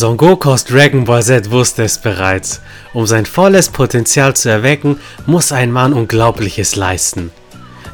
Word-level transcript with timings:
Son 0.00 0.16
Goku 0.16 0.48
aus 0.48 0.64
Dragon 0.64 1.04
Ball 1.04 1.22
Z 1.22 1.50
wusste 1.50 1.82
es 1.82 1.98
bereits. 1.98 2.62
Um 2.94 3.04
sein 3.04 3.26
volles 3.26 3.68
Potenzial 3.68 4.34
zu 4.34 4.48
erwecken, 4.48 4.98
muss 5.26 5.52
ein 5.52 5.70
Mann 5.70 5.92
Unglaubliches 5.92 6.74
leisten. 6.74 7.30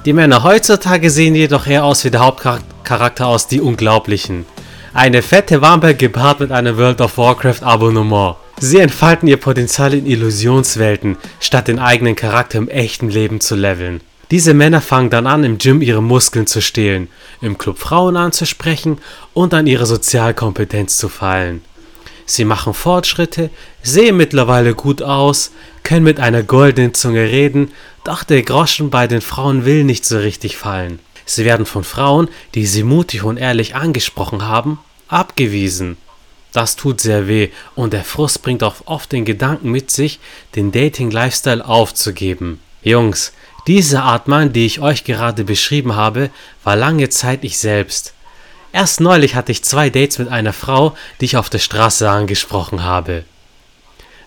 Die 0.04 0.12
Männer 0.12 0.44
heutzutage 0.44 1.10
sehen 1.10 1.34
jedoch 1.34 1.66
eher 1.66 1.82
aus 1.82 2.04
wie 2.04 2.12
der 2.12 2.20
Hauptcharakter 2.20 3.26
aus 3.26 3.48
Die 3.48 3.60
Unglaublichen. 3.60 4.46
Eine 4.94 5.20
fette 5.20 5.62
Wampe 5.62 5.96
gepaart 5.96 6.38
mit 6.38 6.52
einem 6.52 6.76
World 6.76 7.00
of 7.00 7.18
Warcraft 7.18 7.62
Abonnement. 7.64 8.36
Sie 8.60 8.78
entfalten 8.78 9.26
ihr 9.26 9.38
Potenzial 9.38 9.92
in 9.92 10.06
Illusionswelten, 10.06 11.16
statt 11.40 11.66
den 11.66 11.80
eigenen 11.80 12.14
Charakter 12.14 12.58
im 12.58 12.68
echten 12.68 13.10
Leben 13.10 13.40
zu 13.40 13.56
leveln. 13.56 14.00
Diese 14.30 14.54
Männer 14.54 14.80
fangen 14.80 15.10
dann 15.10 15.26
an, 15.26 15.42
im 15.42 15.58
Gym 15.58 15.82
ihre 15.82 16.04
Muskeln 16.04 16.46
zu 16.46 16.62
stehlen, 16.62 17.08
im 17.40 17.58
Club 17.58 17.78
Frauen 17.80 18.16
anzusprechen 18.16 18.98
und 19.34 19.52
an 19.54 19.66
ihre 19.66 19.86
Sozialkompetenz 19.86 20.98
zu 20.98 21.08
feilen. 21.08 21.62
Sie 22.26 22.44
machen 22.44 22.74
Fortschritte, 22.74 23.50
sehen 23.82 24.16
mittlerweile 24.16 24.74
gut 24.74 25.00
aus, 25.00 25.52
können 25.84 26.04
mit 26.04 26.18
einer 26.18 26.42
goldenen 26.42 26.92
Zunge 26.92 27.22
reden, 27.22 27.72
doch 28.04 28.24
der 28.24 28.42
Groschen 28.42 28.90
bei 28.90 29.06
den 29.06 29.20
Frauen 29.20 29.64
will 29.64 29.84
nicht 29.84 30.04
so 30.04 30.18
richtig 30.18 30.56
fallen. 30.56 30.98
Sie 31.24 31.44
werden 31.44 31.66
von 31.66 31.84
Frauen, 31.84 32.28
die 32.54 32.66
sie 32.66 32.82
mutig 32.82 33.22
und 33.22 33.36
ehrlich 33.36 33.76
angesprochen 33.76 34.46
haben, 34.46 34.78
abgewiesen. 35.08 35.96
Das 36.52 36.74
tut 36.74 37.00
sehr 37.00 37.28
weh 37.28 37.50
und 37.74 37.92
der 37.92 38.04
Frust 38.04 38.42
bringt 38.42 38.64
auch 38.64 38.76
oft 38.86 39.12
den 39.12 39.24
Gedanken 39.24 39.70
mit 39.70 39.90
sich, 39.90 40.18
den 40.54 40.72
Dating-Lifestyle 40.72 41.64
aufzugeben. 41.64 42.60
Jungs, 42.82 43.32
diese 43.66 44.02
Art 44.02 44.26
Mann, 44.26 44.52
die 44.52 44.66
ich 44.66 44.80
euch 44.80 45.04
gerade 45.04 45.44
beschrieben 45.44 45.96
habe, 45.96 46.30
war 46.64 46.76
lange 46.76 47.08
Zeit 47.08 47.44
ich 47.44 47.58
selbst. 47.58 48.14
Erst 48.76 49.00
neulich 49.00 49.34
hatte 49.34 49.52
ich 49.52 49.64
zwei 49.64 49.88
Dates 49.88 50.18
mit 50.18 50.28
einer 50.28 50.52
Frau, 50.52 50.94
die 51.18 51.24
ich 51.24 51.38
auf 51.38 51.48
der 51.48 51.60
Straße 51.60 52.10
angesprochen 52.10 52.84
habe. 52.84 53.24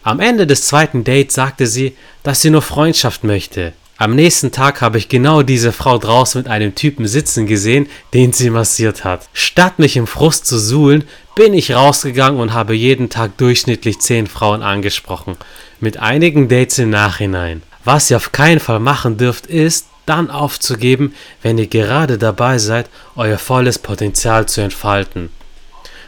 Am 0.02 0.20
Ende 0.20 0.48
des 0.48 0.66
zweiten 0.66 1.04
Dates 1.04 1.36
sagte 1.36 1.68
sie, 1.68 1.96
dass 2.24 2.42
sie 2.42 2.50
nur 2.50 2.64
Freundschaft 2.64 3.24
möchte. 3.24 3.74
Am 3.98 4.16
nächsten 4.16 4.52
Tag 4.52 4.82
habe 4.82 4.98
ich 4.98 5.08
genau 5.08 5.44
diese 5.44 5.72
Frau 5.72 6.00
draußen 6.00 6.42
mit 6.42 6.50
einem 6.50 6.74
Typen 6.74 7.06
sitzen 7.06 7.46
gesehen, 7.46 7.86
den 8.16 8.34
sie 8.34 8.50
massiert 8.50 9.04
hat. 9.04 9.30
Statt 9.34 9.78
mich 9.78 9.96
im 9.98 10.08
Frust 10.08 10.48
zu 10.48 10.58
suhlen, 10.58 11.04
bin 11.36 11.54
ich 11.54 11.76
rausgegangen 11.76 12.40
und 12.40 12.52
habe 12.52 12.74
jeden 12.74 13.12
Tag 13.12 13.38
durchschnittlich 13.38 14.00
10 14.00 14.26
Frauen 14.26 14.64
angesprochen. 14.64 15.38
Mit 15.80 15.98
einigen 15.98 16.50
Dates 16.50 16.80
im 16.80 16.90
Nachhinein. 16.90 17.62
Was 17.84 18.10
ihr 18.10 18.18
auf 18.18 18.32
keinen 18.32 18.60
Fall 18.60 18.80
machen 18.80 19.18
dürft, 19.18 19.46
ist, 19.46 19.86
dann 20.10 20.32
aufzugeben, 20.32 21.14
wenn 21.42 21.58
ihr 21.58 21.68
gerade 21.68 22.18
dabei 22.18 22.58
seid, 22.58 22.90
euer 23.16 23.38
volles 23.38 23.80
Potenzial 23.80 24.48
zu 24.48 24.62
entfalten. 24.62 25.30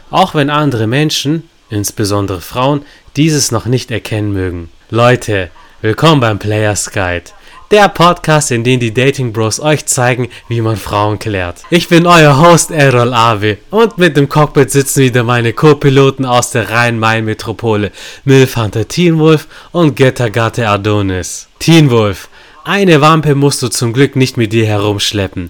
Auch 0.09 0.35
wenn 0.35 0.49
andere 0.49 0.87
Menschen, 0.87 1.49
insbesondere 1.69 2.41
Frauen, 2.41 2.83
dieses 3.15 3.51
noch 3.51 3.65
nicht 3.65 3.91
erkennen 3.91 4.33
mögen. 4.33 4.69
Leute, 4.89 5.51
willkommen 5.81 6.19
beim 6.19 6.39
Players 6.39 6.91
Guide 6.91 7.31
der 7.71 7.87
Podcast, 7.87 8.51
in 8.51 8.65
dem 8.65 8.81
die 8.81 8.93
Dating 8.93 9.31
Bros 9.31 9.59
euch 9.61 9.85
zeigen, 9.85 10.27
wie 10.49 10.59
man 10.59 10.75
Frauen 10.75 11.17
klärt. 11.19 11.63
Ich 11.69 11.87
bin 11.87 12.05
euer 12.05 12.37
Host 12.37 12.69
Errol 12.69 13.13
Awe 13.13 13.57
und 13.69 13.97
mit 13.97 14.17
dem 14.17 14.27
Cockpit 14.27 14.69
sitzen 14.69 15.03
wieder 15.03 15.23
meine 15.23 15.53
Co-Piloten 15.53 16.25
aus 16.25 16.51
der 16.51 16.69
Rhein-Main-Metropole, 16.69 17.91
Milfhunter 18.25 18.87
Teen 18.87 19.19
Wolf 19.19 19.47
und 19.71 19.95
Göttergatte 19.95 20.67
Adonis. 20.67 21.47
Teen 21.59 21.89
Wolf, 21.89 22.27
eine 22.63 23.01
Wampe 23.01 23.35
musst 23.35 23.61
du 23.61 23.69
zum 23.69 23.93
Glück 23.93 24.15
nicht 24.15 24.37
mit 24.37 24.53
dir 24.53 24.65
herumschleppen. 24.65 25.49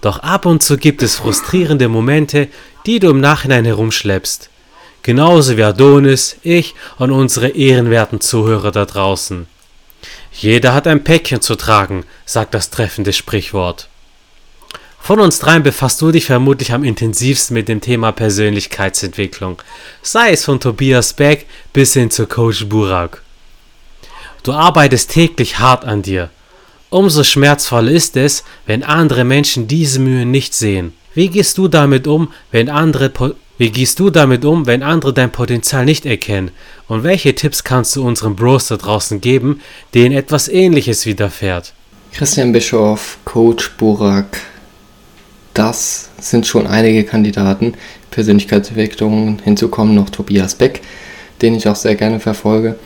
Doch 0.00 0.20
ab 0.20 0.46
und 0.46 0.62
zu 0.62 0.76
gibt 0.76 1.02
es 1.02 1.16
frustrierende 1.16 1.88
Momente, 1.88 2.48
die 2.86 2.98
du 2.98 3.10
im 3.10 3.20
Nachhinein 3.20 3.64
herumschleppst. 3.64 4.50
Genauso 5.02 5.56
wie 5.56 5.62
Adonis, 5.62 6.36
ich 6.42 6.74
und 6.98 7.10
unsere 7.10 7.48
ehrenwerten 7.48 8.20
Zuhörer 8.20 8.72
da 8.72 8.84
draußen. 8.84 9.46
Jeder 10.32 10.74
hat 10.74 10.86
ein 10.86 11.04
Päckchen 11.04 11.40
zu 11.40 11.56
tragen, 11.56 12.04
sagt 12.24 12.54
das 12.54 12.70
treffende 12.70 13.12
Sprichwort. 13.12 13.88
Von 15.00 15.20
uns 15.20 15.38
dreien 15.38 15.62
befasst 15.62 16.02
du 16.02 16.10
dich 16.10 16.26
vermutlich 16.26 16.72
am 16.72 16.82
intensivsten 16.82 17.54
mit 17.54 17.68
dem 17.68 17.80
Thema 17.80 18.10
Persönlichkeitsentwicklung, 18.10 19.62
sei 20.02 20.32
es 20.32 20.44
von 20.44 20.58
Tobias 20.58 21.12
Beck 21.12 21.46
bis 21.72 21.92
hin 21.92 22.10
zu 22.10 22.26
Coach 22.26 22.66
Burak. 22.66 23.22
Du 24.42 24.52
arbeitest 24.52 25.12
täglich 25.12 25.58
hart 25.58 25.84
an 25.84 26.02
dir. 26.02 26.30
Umso 26.96 27.24
schmerzvoller 27.24 27.90
ist 27.90 28.16
es, 28.16 28.42
wenn 28.64 28.82
andere 28.82 29.24
Menschen 29.24 29.68
diese 29.68 29.98
Mühe 29.98 30.24
nicht 30.24 30.54
sehen. 30.54 30.94
Wie 31.12 31.28
gehst 31.28 31.58
du 31.58 31.68
damit 31.68 32.06
um, 32.06 32.32
wenn 32.50 32.70
andere 32.70 33.12
wie 33.58 33.68
gehst 33.68 34.00
du 34.00 34.08
damit 34.08 34.46
um, 34.46 34.64
wenn 34.64 34.82
andere 34.82 35.12
dein 35.12 35.30
Potenzial 35.30 35.84
nicht 35.84 36.06
erkennen? 36.06 36.52
Und 36.88 37.04
welche 37.04 37.34
Tipps 37.34 37.64
kannst 37.64 37.94
du 37.96 38.02
unseren 38.02 38.34
Bros 38.34 38.68
da 38.68 38.78
draußen 38.78 39.20
geben, 39.20 39.60
denen 39.92 40.16
etwas 40.16 40.48
ähnliches 40.48 41.04
widerfährt? 41.04 41.74
Christian 42.12 42.50
Bischoff, 42.52 43.18
Coach 43.26 43.72
Burak, 43.76 44.38
das 45.52 46.08
sind 46.18 46.46
schon 46.46 46.66
einige 46.66 47.04
Kandidaten. 47.04 47.74
Persönlichkeitsentwicklung 48.10 49.40
hinzukommen 49.44 49.94
noch 49.94 50.08
Tobias 50.08 50.54
Beck, 50.54 50.80
den 51.42 51.56
ich 51.56 51.68
auch 51.68 51.76
sehr 51.76 51.94
gerne 51.94 52.20
verfolge. 52.20 52.76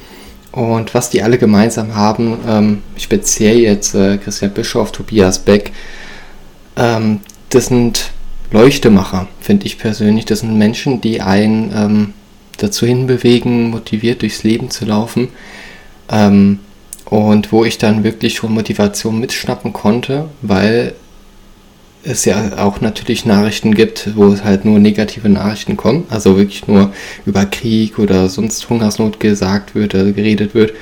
Und 0.52 0.94
was 0.94 1.10
die 1.10 1.22
alle 1.22 1.38
gemeinsam 1.38 1.94
haben, 1.94 2.38
ähm, 2.46 2.82
speziell 2.96 3.58
jetzt 3.58 3.94
äh, 3.94 4.18
Christian 4.18 4.52
Bischoff, 4.52 4.90
Tobias 4.90 5.38
Beck, 5.38 5.72
ähm, 6.76 7.20
das 7.50 7.66
sind 7.66 8.10
Leuchtemacher, 8.50 9.28
finde 9.40 9.66
ich 9.66 9.78
persönlich. 9.78 10.24
Das 10.24 10.40
sind 10.40 10.58
Menschen, 10.58 11.00
die 11.00 11.20
einen 11.20 11.72
ähm, 11.74 12.12
dazu 12.58 12.84
hinbewegen, 12.84 13.70
motiviert 13.70 14.22
durchs 14.22 14.42
Leben 14.42 14.70
zu 14.70 14.84
laufen. 14.84 15.28
Ähm, 16.10 16.58
und 17.04 17.52
wo 17.52 17.64
ich 17.64 17.78
dann 17.78 18.04
wirklich 18.04 18.34
schon 18.34 18.52
Motivation 18.52 19.18
mitschnappen 19.18 19.72
konnte, 19.72 20.28
weil 20.42 20.94
es 22.02 22.24
ja 22.24 22.58
auch 22.58 22.80
natürlich 22.80 23.26
Nachrichten 23.26 23.74
gibt, 23.74 24.16
wo 24.16 24.28
es 24.32 24.42
halt 24.42 24.64
nur 24.64 24.78
negative 24.78 25.28
Nachrichten 25.28 25.76
kommen, 25.76 26.04
also 26.08 26.36
wirklich 26.36 26.66
nur 26.66 26.92
über 27.26 27.44
Krieg 27.44 27.98
oder 27.98 28.28
sonst 28.28 28.68
Hungersnot 28.70 29.20
gesagt 29.20 29.74
wird, 29.74 29.94
oder 29.94 30.12
geredet 30.12 30.54
wird 30.54 30.72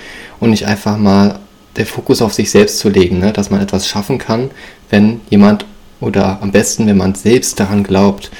und 0.40 0.50
nicht 0.50 0.66
einfach 0.66 0.96
mal 0.96 1.40
der 1.76 1.86
Fokus 1.86 2.22
auf 2.22 2.34
sich 2.34 2.50
selbst 2.50 2.78
zu 2.78 2.88
legen, 2.88 3.18
ne? 3.18 3.32
dass 3.32 3.50
man 3.50 3.60
etwas 3.60 3.88
schaffen 3.88 4.18
kann, 4.18 4.50
wenn 4.90 5.20
jemand 5.30 5.64
oder 6.00 6.38
am 6.42 6.52
besten, 6.52 6.86
wenn 6.86 6.96
man 6.96 7.14
selbst 7.14 7.58
daran 7.58 7.82
glaubt. 7.82 8.30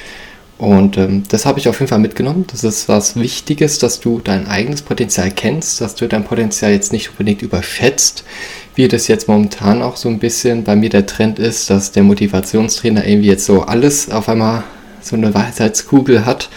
Und 0.58 0.96
ähm, 0.96 1.22
das 1.28 1.46
habe 1.46 1.60
ich 1.60 1.68
auf 1.68 1.78
jeden 1.78 1.88
Fall 1.88 2.00
mitgenommen. 2.00 2.44
Das 2.50 2.64
ist 2.64 2.88
was 2.88 3.14
Wichtiges, 3.14 3.78
dass 3.78 4.00
du 4.00 4.20
dein 4.22 4.48
eigenes 4.48 4.82
Potenzial 4.82 5.30
kennst, 5.30 5.80
dass 5.80 5.94
du 5.94 6.08
dein 6.08 6.24
Potenzial 6.24 6.72
jetzt 6.72 6.92
nicht 6.92 7.10
unbedingt 7.10 7.42
überschätzt, 7.42 8.24
wie 8.74 8.88
das 8.88 9.06
jetzt 9.06 9.28
momentan 9.28 9.82
auch 9.82 9.96
so 9.96 10.08
ein 10.08 10.18
bisschen 10.18 10.64
bei 10.64 10.74
mir 10.74 10.90
der 10.90 11.06
Trend 11.06 11.38
ist, 11.38 11.70
dass 11.70 11.92
der 11.92 12.02
Motivationstrainer 12.02 13.06
irgendwie 13.06 13.28
jetzt 13.28 13.46
so 13.46 13.62
alles 13.62 14.10
auf 14.10 14.28
einmal 14.28 14.64
so 15.00 15.14
eine 15.14 15.32
Weisheitskugel 15.32 16.26
hat 16.26 16.50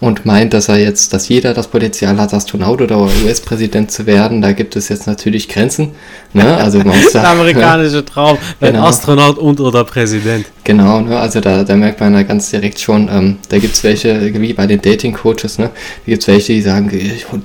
und 0.00 0.24
meint, 0.24 0.54
dass 0.54 0.68
er 0.68 0.78
jetzt, 0.78 1.12
dass 1.12 1.28
jeder 1.28 1.54
das 1.54 1.68
Potenzial 1.68 2.18
hat, 2.18 2.32
Astronaut 2.32 2.80
oder 2.80 2.98
US-Präsident 2.98 3.90
zu 3.90 4.06
werden. 4.06 4.40
Da 4.40 4.52
gibt 4.52 4.76
es 4.76 4.88
jetzt 4.88 5.06
natürlich 5.06 5.48
Grenzen. 5.48 5.92
Ne? 6.32 6.56
Also 6.56 6.78
man 6.78 7.00
muss 7.00 7.12
Der 7.12 7.28
amerikanische 7.28 8.04
Traum, 8.04 8.38
genau. 8.60 8.84
Astronaut 8.84 9.38
und 9.38 9.60
oder 9.60 9.84
Präsident. 9.84 10.46
Genau, 10.62 11.00
ne? 11.00 11.18
also 11.18 11.40
da, 11.40 11.64
da 11.64 11.74
merkt 11.74 12.00
man 12.00 12.12
da 12.12 12.22
ganz 12.22 12.50
direkt 12.50 12.78
schon, 12.78 13.08
ähm, 13.10 13.38
da 13.48 13.58
gibt 13.58 13.74
es 13.74 13.82
welche, 13.82 14.32
wie 14.40 14.52
bei 14.52 14.66
den 14.66 14.80
Dating-Coaches, 14.80 15.58
ne? 15.58 15.70
da 16.04 16.10
gibt 16.10 16.22
es 16.22 16.28
welche, 16.28 16.52
die 16.52 16.62
sagen, 16.62 16.90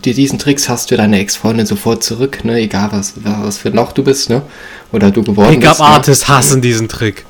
diesen 0.03 0.37
Tricks 0.37 0.69
hast 0.69 0.91
du 0.91 0.97
deine 0.97 1.19
Ex-Freundin 1.19 1.65
sofort 1.65 2.03
zurück, 2.03 2.43
ne? 2.43 2.59
egal 2.59 2.89
was, 2.91 3.13
was 3.23 3.57
für 3.57 3.69
noch 3.69 3.93
du 3.93 4.03
bist, 4.03 4.29
ne? 4.29 4.43
oder 4.91 5.09
du 5.09 5.23
geworden 5.23 5.59
bist. 5.59 5.71
Pickup-Artists 5.71 6.27
ne? 6.27 6.35
hassen 6.35 6.61
diesen 6.61 6.87
Trick. 6.87 7.25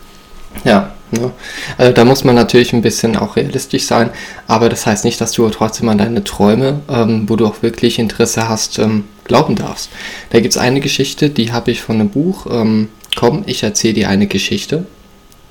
Ja, 0.64 0.94
Ne? 1.14 1.32
Also 1.78 1.94
da 1.94 2.06
muss 2.06 2.24
man 2.24 2.36
natürlich 2.36 2.74
ein 2.74 2.82
bisschen 2.82 3.16
auch 3.16 3.36
realistisch 3.36 3.86
sein, 3.86 4.10
aber 4.48 4.70
das 4.70 4.86
heißt 4.86 5.06
nicht, 5.06 5.22
dass 5.22 5.32
du 5.34 5.48
trotzdem 5.50 5.90
an 5.90 5.98
deine 5.98 6.24
Träume, 6.24 6.82
ähm, 6.90 7.30
wo 7.30 7.36
du 7.36 7.46
auch 7.46 7.62
wirklich 7.62 8.00
Interesse 8.00 8.50
hast, 8.50 8.80
ähm, 8.80 9.06
glauben 9.24 9.56
darfst. 9.56 9.90
Da 10.32 10.40
gibt 10.40 10.56
es 10.56 10.58
eine 10.58 10.80
Geschichte, 10.80 11.30
die 11.30 11.52
habe 11.52 11.72
ich 11.72 11.82
von 11.82 12.00
einem 12.00 12.10
Buch. 12.10 12.48
Ähm, 12.50 12.90
komm, 13.16 13.44
ich 13.46 13.64
erzähle 13.64 13.94
dir 13.94 14.10
eine 14.10 14.28
Geschichte. 14.28 14.86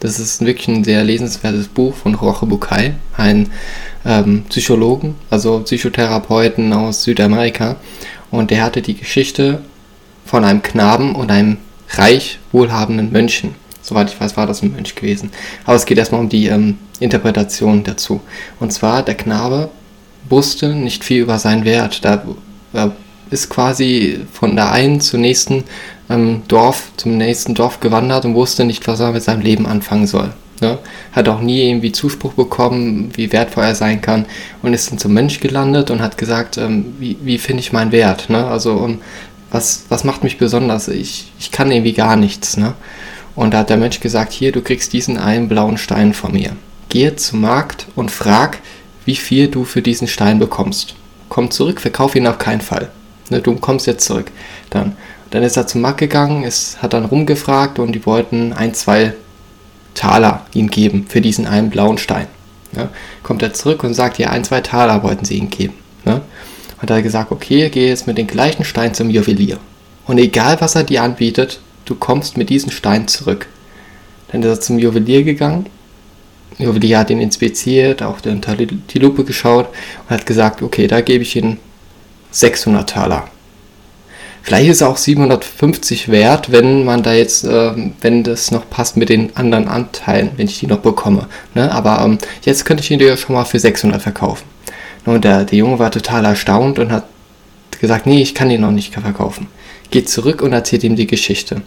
Das 0.00 0.18
ist 0.18 0.44
wirklich 0.44 0.66
ein 0.66 0.82
sehr 0.82 1.04
lesenswertes 1.04 1.68
Buch 1.68 1.94
von 1.94 2.18
Jorge 2.20 2.46
Bucay, 2.46 2.94
ein 3.16 3.50
ähm, 4.04 4.42
Psychologen, 4.48 5.14
also 5.30 5.60
Psychotherapeuten 5.60 6.72
aus 6.72 7.04
Südamerika. 7.04 7.76
Und 8.32 8.50
der 8.50 8.64
hatte 8.64 8.82
die 8.82 8.96
Geschichte 8.96 9.60
von 10.26 10.44
einem 10.44 10.62
Knaben 10.62 11.14
und 11.14 11.30
einem 11.30 11.58
reich 11.90 12.40
wohlhabenden 12.50 13.12
Mönchen. 13.12 13.61
Soweit 13.82 14.10
ich 14.10 14.20
weiß, 14.20 14.36
war 14.36 14.46
das 14.46 14.62
ein 14.62 14.72
Mönch 14.72 14.94
gewesen. 14.94 15.30
Aber 15.64 15.76
es 15.76 15.84
geht 15.84 15.98
erstmal 15.98 16.20
um 16.20 16.28
die 16.28 16.46
ähm, 16.46 16.78
Interpretation 17.00 17.84
dazu. 17.84 18.20
Und 18.60 18.72
zwar, 18.72 19.02
der 19.02 19.16
Knabe 19.16 19.70
wusste 20.28 20.74
nicht 20.74 21.04
viel 21.04 21.22
über 21.22 21.38
seinen 21.38 21.64
Wert. 21.64 22.04
Da 22.04 22.22
äh, 22.72 22.88
ist 23.30 23.50
quasi 23.50 24.20
von 24.32 24.56
der 24.56 24.70
einen 24.72 25.00
zum 25.00 25.20
nächsten 25.20 25.64
ähm, 26.08 26.42
Dorf, 26.48 26.92
zum 26.96 27.16
nächsten 27.16 27.54
Dorf 27.54 27.80
gewandert 27.80 28.24
und 28.24 28.34
wusste 28.34 28.64
nicht, 28.64 28.86
was 28.86 29.00
er 29.00 29.12
mit 29.12 29.22
seinem 29.22 29.40
Leben 29.40 29.66
anfangen 29.66 30.06
soll. 30.06 30.32
Ne? 30.60 30.78
Hat 31.10 31.28
auch 31.28 31.40
nie 31.40 31.68
irgendwie 31.68 31.90
Zuspruch 31.90 32.34
bekommen, 32.34 33.10
wie 33.14 33.32
wertvoll 33.32 33.64
er 33.64 33.74
sein 33.74 34.00
kann 34.00 34.26
und 34.62 34.74
ist 34.74 34.90
dann 34.90 34.98
zum 34.98 35.12
Mönch 35.12 35.40
gelandet 35.40 35.90
und 35.90 36.00
hat 36.00 36.16
gesagt, 36.16 36.56
ähm, 36.56 36.94
wie, 37.00 37.16
wie 37.22 37.38
finde 37.38 37.60
ich 37.60 37.72
meinen 37.72 37.90
Wert? 37.90 38.30
Ne? 38.30 38.46
Also 38.46 38.74
um, 38.74 39.00
was, 39.50 39.84
was 39.88 40.04
macht 40.04 40.22
mich 40.22 40.38
besonders? 40.38 40.88
Ich, 40.88 41.32
ich 41.38 41.50
kann 41.50 41.70
irgendwie 41.70 41.94
gar 41.94 42.16
nichts. 42.16 42.56
Ne? 42.56 42.74
Und 43.34 43.54
da 43.54 43.58
hat 43.58 43.70
der 43.70 43.76
Mönch 43.76 44.00
gesagt, 44.00 44.32
hier, 44.32 44.52
du 44.52 44.60
kriegst 44.60 44.92
diesen 44.92 45.18
einen 45.18 45.48
blauen 45.48 45.78
Stein 45.78 46.12
von 46.12 46.32
mir. 46.32 46.56
Geh 46.88 47.14
zum 47.16 47.40
Markt 47.40 47.86
und 47.94 48.10
frag, 48.10 48.58
wie 49.04 49.16
viel 49.16 49.48
du 49.48 49.64
für 49.64 49.82
diesen 49.82 50.06
Stein 50.06 50.38
bekommst. 50.38 50.94
Komm 51.28 51.50
zurück, 51.50 51.80
verkauf 51.80 52.14
ihn 52.14 52.26
auf 52.26 52.38
keinen 52.38 52.60
Fall. 52.60 52.90
Ne, 53.30 53.40
du 53.40 53.54
kommst 53.56 53.86
jetzt 53.86 54.04
zurück. 54.04 54.30
Dann, 54.70 54.96
dann 55.30 55.42
ist 55.42 55.56
er 55.56 55.66
zum 55.66 55.80
Markt 55.80 55.98
gegangen, 55.98 56.44
ist, 56.44 56.82
hat 56.82 56.92
dann 56.92 57.06
rumgefragt 57.06 57.78
und 57.78 57.92
die 57.92 58.04
wollten 58.04 58.52
ein, 58.52 58.74
zwei 58.74 59.14
Taler 59.94 60.46
ihm 60.52 60.68
geben 60.68 61.06
für 61.08 61.20
diesen 61.20 61.46
einen 61.46 61.70
blauen 61.70 61.98
Stein. 61.98 62.26
Ja, 62.76 62.88
kommt 63.22 63.42
er 63.42 63.52
zurück 63.52 63.84
und 63.84 63.94
sagt, 63.94 64.18
ja, 64.18 64.30
ein, 64.30 64.44
zwei 64.44 64.60
Taler 64.60 65.02
wollten 65.02 65.24
sie 65.24 65.36
ihm 65.36 65.50
geben. 65.50 65.74
Ja, 66.04 66.22
hat 66.78 66.90
er 66.90 67.02
gesagt, 67.02 67.30
okay, 67.32 67.68
geh 67.70 67.88
jetzt 67.88 68.06
mit 68.06 68.18
dem 68.18 68.26
gleichen 68.26 68.64
Stein 68.64 68.94
zum 68.94 69.10
Juwelier. 69.10 69.58
Und 70.06 70.18
egal, 70.18 70.60
was 70.60 70.74
er 70.74 70.84
dir 70.84 71.02
anbietet, 71.02 71.60
du 71.84 71.94
kommst 71.94 72.36
mit 72.36 72.50
diesem 72.50 72.70
Stein 72.70 73.08
zurück. 73.08 73.46
Dann 74.30 74.42
ist 74.42 74.48
er 74.48 74.60
zum 74.60 74.78
Juwelier 74.78 75.24
gegangen. 75.24 75.66
Der 76.58 76.66
Juwelier 76.66 76.98
hat 76.98 77.10
ihn 77.10 77.20
inspiziert, 77.20 78.02
auch 78.02 78.18
unter 78.24 78.56
die 78.56 78.98
Lupe 78.98 79.24
geschaut 79.24 79.68
und 80.04 80.10
hat 80.10 80.26
gesagt, 80.26 80.62
okay, 80.62 80.86
da 80.86 81.00
gebe 81.00 81.22
ich 81.22 81.36
ihm 81.36 81.58
600 82.30 82.88
Taler. 82.88 83.28
Vielleicht 84.42 84.68
ist 84.68 84.80
er 84.80 84.88
auch 84.88 84.96
750 84.96 86.08
wert, 86.08 86.50
wenn 86.50 86.84
man 86.84 87.04
da 87.04 87.12
jetzt, 87.12 87.44
äh, 87.44 87.72
wenn 88.00 88.24
das 88.24 88.50
noch 88.50 88.68
passt 88.68 88.96
mit 88.96 89.08
den 89.08 89.36
anderen 89.36 89.68
Anteilen, 89.68 90.32
wenn 90.36 90.46
ich 90.48 90.58
die 90.58 90.66
noch 90.66 90.80
bekomme. 90.80 91.28
Ne? 91.54 91.70
Aber 91.70 92.04
ähm, 92.04 92.18
jetzt 92.42 92.64
könnte 92.64 92.82
ich 92.82 92.90
ihn 92.90 92.98
dir 92.98 93.16
schon 93.16 93.36
mal 93.36 93.44
für 93.44 93.60
600 93.60 94.02
verkaufen. 94.02 94.44
Und 95.04 95.24
der, 95.24 95.44
der 95.44 95.58
Junge 95.58 95.78
war 95.78 95.90
total 95.92 96.24
erstaunt 96.24 96.80
und 96.80 96.90
hat 96.90 97.04
gesagt, 97.80 98.06
nee, 98.06 98.20
ich 98.20 98.34
kann 98.34 98.50
ihn 98.50 98.60
noch 98.60 98.72
nicht 98.72 98.92
verkaufen. 98.92 99.46
Geht 99.92 100.08
zurück 100.08 100.42
und 100.42 100.52
erzählt 100.52 100.82
ihm 100.82 100.96
die 100.96 101.06
Geschichte. 101.06 101.62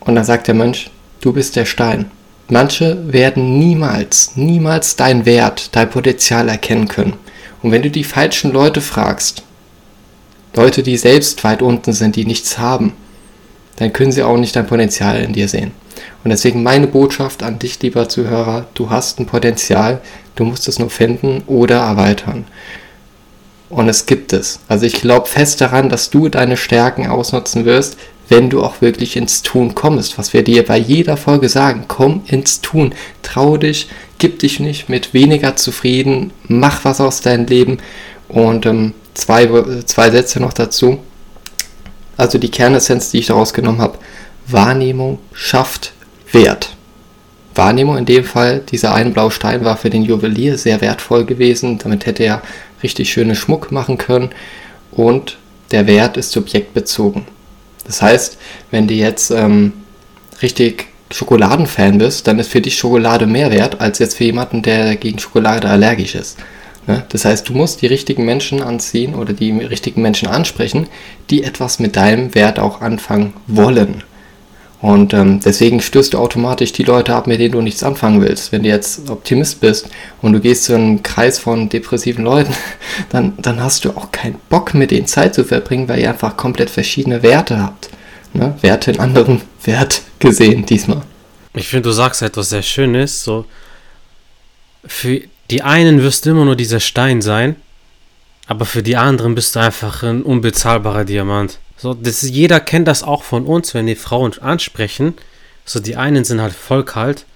Und 0.00 0.14
dann 0.14 0.24
sagt 0.24 0.46
der 0.46 0.54
Mönch, 0.54 0.90
du 1.20 1.32
bist 1.32 1.56
der 1.56 1.66
Stein. 1.66 2.10
Manche 2.48 3.12
werden 3.12 3.58
niemals, 3.58 4.36
niemals 4.36 4.94
deinen 4.94 5.26
Wert, 5.26 5.74
dein 5.74 5.90
Potenzial 5.90 6.48
erkennen 6.48 6.86
können. 6.86 7.14
Und 7.62 7.72
wenn 7.72 7.82
du 7.82 7.90
die 7.90 8.04
falschen 8.04 8.52
Leute 8.52 8.80
fragst, 8.80 9.42
Leute, 10.54 10.84
die 10.84 10.96
selbst 10.96 11.42
weit 11.42 11.62
unten 11.62 11.92
sind, 11.92 12.14
die 12.14 12.24
nichts 12.24 12.58
haben, 12.58 12.92
dann 13.74 13.92
können 13.92 14.12
sie 14.12 14.22
auch 14.22 14.38
nicht 14.38 14.54
dein 14.54 14.68
Potenzial 14.68 15.20
in 15.20 15.32
dir 15.32 15.48
sehen. 15.48 15.72
Und 16.22 16.30
deswegen 16.30 16.62
meine 16.62 16.86
Botschaft 16.86 17.42
an 17.42 17.58
dich, 17.58 17.82
lieber 17.82 18.08
Zuhörer, 18.08 18.66
du 18.74 18.88
hast 18.88 19.18
ein 19.18 19.26
Potenzial, 19.26 20.00
du 20.36 20.44
musst 20.44 20.68
es 20.68 20.78
nur 20.78 20.90
finden 20.90 21.42
oder 21.48 21.78
erweitern. 21.78 22.44
Und 23.68 23.88
es 23.88 24.06
gibt 24.06 24.32
es. 24.32 24.60
Also 24.68 24.86
ich 24.86 25.00
glaube 25.00 25.26
fest 25.26 25.60
daran, 25.60 25.88
dass 25.88 26.10
du 26.10 26.28
deine 26.28 26.56
Stärken 26.56 27.08
ausnutzen 27.08 27.64
wirst, 27.64 27.96
wenn 28.28 28.50
du 28.50 28.62
auch 28.62 28.80
wirklich 28.80 29.16
ins 29.16 29.42
Tun 29.42 29.74
kommst. 29.74 30.18
Was 30.18 30.32
wir 30.32 30.42
dir 30.42 30.64
bei 30.64 30.78
jeder 30.78 31.16
Folge 31.16 31.48
sagen, 31.48 31.84
komm 31.88 32.22
ins 32.26 32.60
Tun, 32.60 32.94
trau 33.22 33.56
dich, 33.56 33.88
gib 34.18 34.38
dich 34.38 34.60
nicht 34.60 34.88
mit 34.88 35.14
weniger 35.14 35.56
zufrieden, 35.56 36.32
mach 36.48 36.84
was 36.84 37.00
aus 37.00 37.20
deinem 37.20 37.46
Leben 37.46 37.78
und 38.28 38.66
ähm, 38.66 38.94
zwei, 39.14 39.48
zwei 39.84 40.10
Sätze 40.10 40.40
noch 40.40 40.52
dazu. 40.52 40.98
Also 42.16 42.38
die 42.38 42.50
Kernessenz, 42.50 43.10
die 43.10 43.18
ich 43.18 43.26
daraus 43.26 43.52
genommen 43.52 43.80
habe. 43.80 43.98
Wahrnehmung 44.46 45.18
schafft 45.32 45.92
Wert. 46.32 46.76
Wahrnehmung 47.54 47.96
in 47.96 48.06
dem 48.06 48.24
Fall, 48.24 48.60
dieser 48.60 48.94
eine 48.94 49.10
blaue 49.10 49.30
Stein 49.30 49.64
war 49.64 49.76
für 49.76 49.90
den 49.90 50.02
Juwelier 50.02 50.58
sehr 50.58 50.80
wertvoll 50.80 51.24
gewesen. 51.24 51.78
Damit 51.78 52.06
hätte 52.06 52.22
er 52.22 52.42
richtig 52.82 53.10
schöne 53.10 53.36
Schmuck 53.36 53.72
machen 53.72 53.98
können. 53.98 54.30
Und 54.92 55.38
der 55.70 55.86
Wert 55.86 56.16
ist 56.16 56.32
subjektbezogen. 56.32 57.26
Das 57.84 58.02
heißt, 58.02 58.38
wenn 58.70 58.86
du 58.86 58.94
jetzt 58.94 59.30
ähm, 59.30 59.72
richtig 60.42 60.86
Schokoladenfan 61.12 61.98
bist, 61.98 62.26
dann 62.26 62.38
ist 62.38 62.50
für 62.50 62.60
dich 62.60 62.76
Schokolade 62.76 63.26
mehr 63.26 63.50
wert 63.50 63.80
als 63.80 63.98
jetzt 63.98 64.16
für 64.16 64.24
jemanden, 64.24 64.62
der 64.62 64.96
gegen 64.96 65.18
Schokolade 65.18 65.68
allergisch 65.68 66.14
ist. 66.14 66.36
Ne? 66.86 67.04
Das 67.08 67.24
heißt, 67.24 67.48
du 67.48 67.52
musst 67.52 67.82
die 67.82 67.86
richtigen 67.86 68.24
Menschen 68.24 68.62
anziehen 68.62 69.14
oder 69.14 69.32
die 69.32 69.52
richtigen 69.52 70.02
Menschen 70.02 70.28
ansprechen, 70.28 70.88
die 71.30 71.44
etwas 71.44 71.78
mit 71.78 71.96
deinem 71.96 72.34
Wert 72.34 72.58
auch 72.58 72.80
anfangen 72.80 73.34
wollen. 73.46 74.02
Und 74.82 75.14
ähm, 75.14 75.40
deswegen 75.42 75.80
stößt 75.80 76.14
du 76.14 76.18
automatisch 76.18 76.72
die 76.72 76.82
Leute 76.82 77.14
ab, 77.14 77.26
mit 77.26 77.40
denen 77.40 77.52
du 77.52 77.62
nichts 77.62 77.82
anfangen 77.82 78.20
willst. 78.20 78.52
Wenn 78.52 78.62
du 78.62 78.68
jetzt 78.68 79.08
Optimist 79.08 79.60
bist 79.60 79.88
und 80.20 80.34
du 80.34 80.40
gehst 80.40 80.64
zu 80.64 80.74
einem 80.74 81.02
Kreis 81.02 81.38
von 81.38 81.68
depressiven 81.68 82.24
Leuten, 82.24 82.54
dann, 83.10 83.32
dann 83.38 83.62
hast 83.62 83.84
du 83.84 83.90
auch 83.90 84.12
keinen 84.12 84.38
Bock, 84.50 84.74
mit 84.74 84.90
denen 84.90 85.06
Zeit 85.06 85.34
zu 85.34 85.44
verbringen, 85.44 85.88
weil 85.88 86.00
ihr 86.00 86.10
einfach 86.10 86.36
komplett 86.36 86.68
verschiedene 86.68 87.22
Werte 87.22 87.58
habt. 87.60 87.88
Ne? 88.34 88.54
Werte 88.60 88.90
in 88.90 89.00
anderen 89.00 89.40
Wert 89.64 90.02
gesehen 90.18 90.66
diesmal. 90.66 91.02
Ich 91.54 91.68
finde, 91.68 91.88
du 91.88 91.92
sagst 91.92 92.20
etwas 92.20 92.50
sehr 92.50 92.62
Schönes. 92.62 93.24
So, 93.24 93.46
für 94.84 95.22
die 95.50 95.62
einen 95.62 96.02
wirst 96.02 96.26
du 96.26 96.30
immer 96.30 96.44
nur 96.44 96.56
dieser 96.56 96.80
Stein 96.80 97.22
sein, 97.22 97.56
aber 98.46 98.66
für 98.66 98.82
die 98.82 98.96
anderen 98.96 99.34
bist 99.34 99.56
du 99.56 99.60
einfach 99.60 100.02
ein 100.02 100.22
unbezahlbarer 100.22 101.04
Diamant. 101.04 101.58
So, 101.76 101.94
das, 101.94 102.22
jeder 102.22 102.60
kennt 102.60 102.88
das 102.88 103.02
auch 103.02 103.22
von 103.22 103.44
uns, 103.44 103.74
wenn 103.74 103.86
die 103.86 103.96
Frauen 103.96 104.32
ansprechen. 104.40 105.14
So, 105.64 105.80
die 105.80 105.96
einen 105.96 106.24
sind 106.24 106.40
halt 106.40 106.54
voll 106.54 106.84
kalt, 106.84 107.26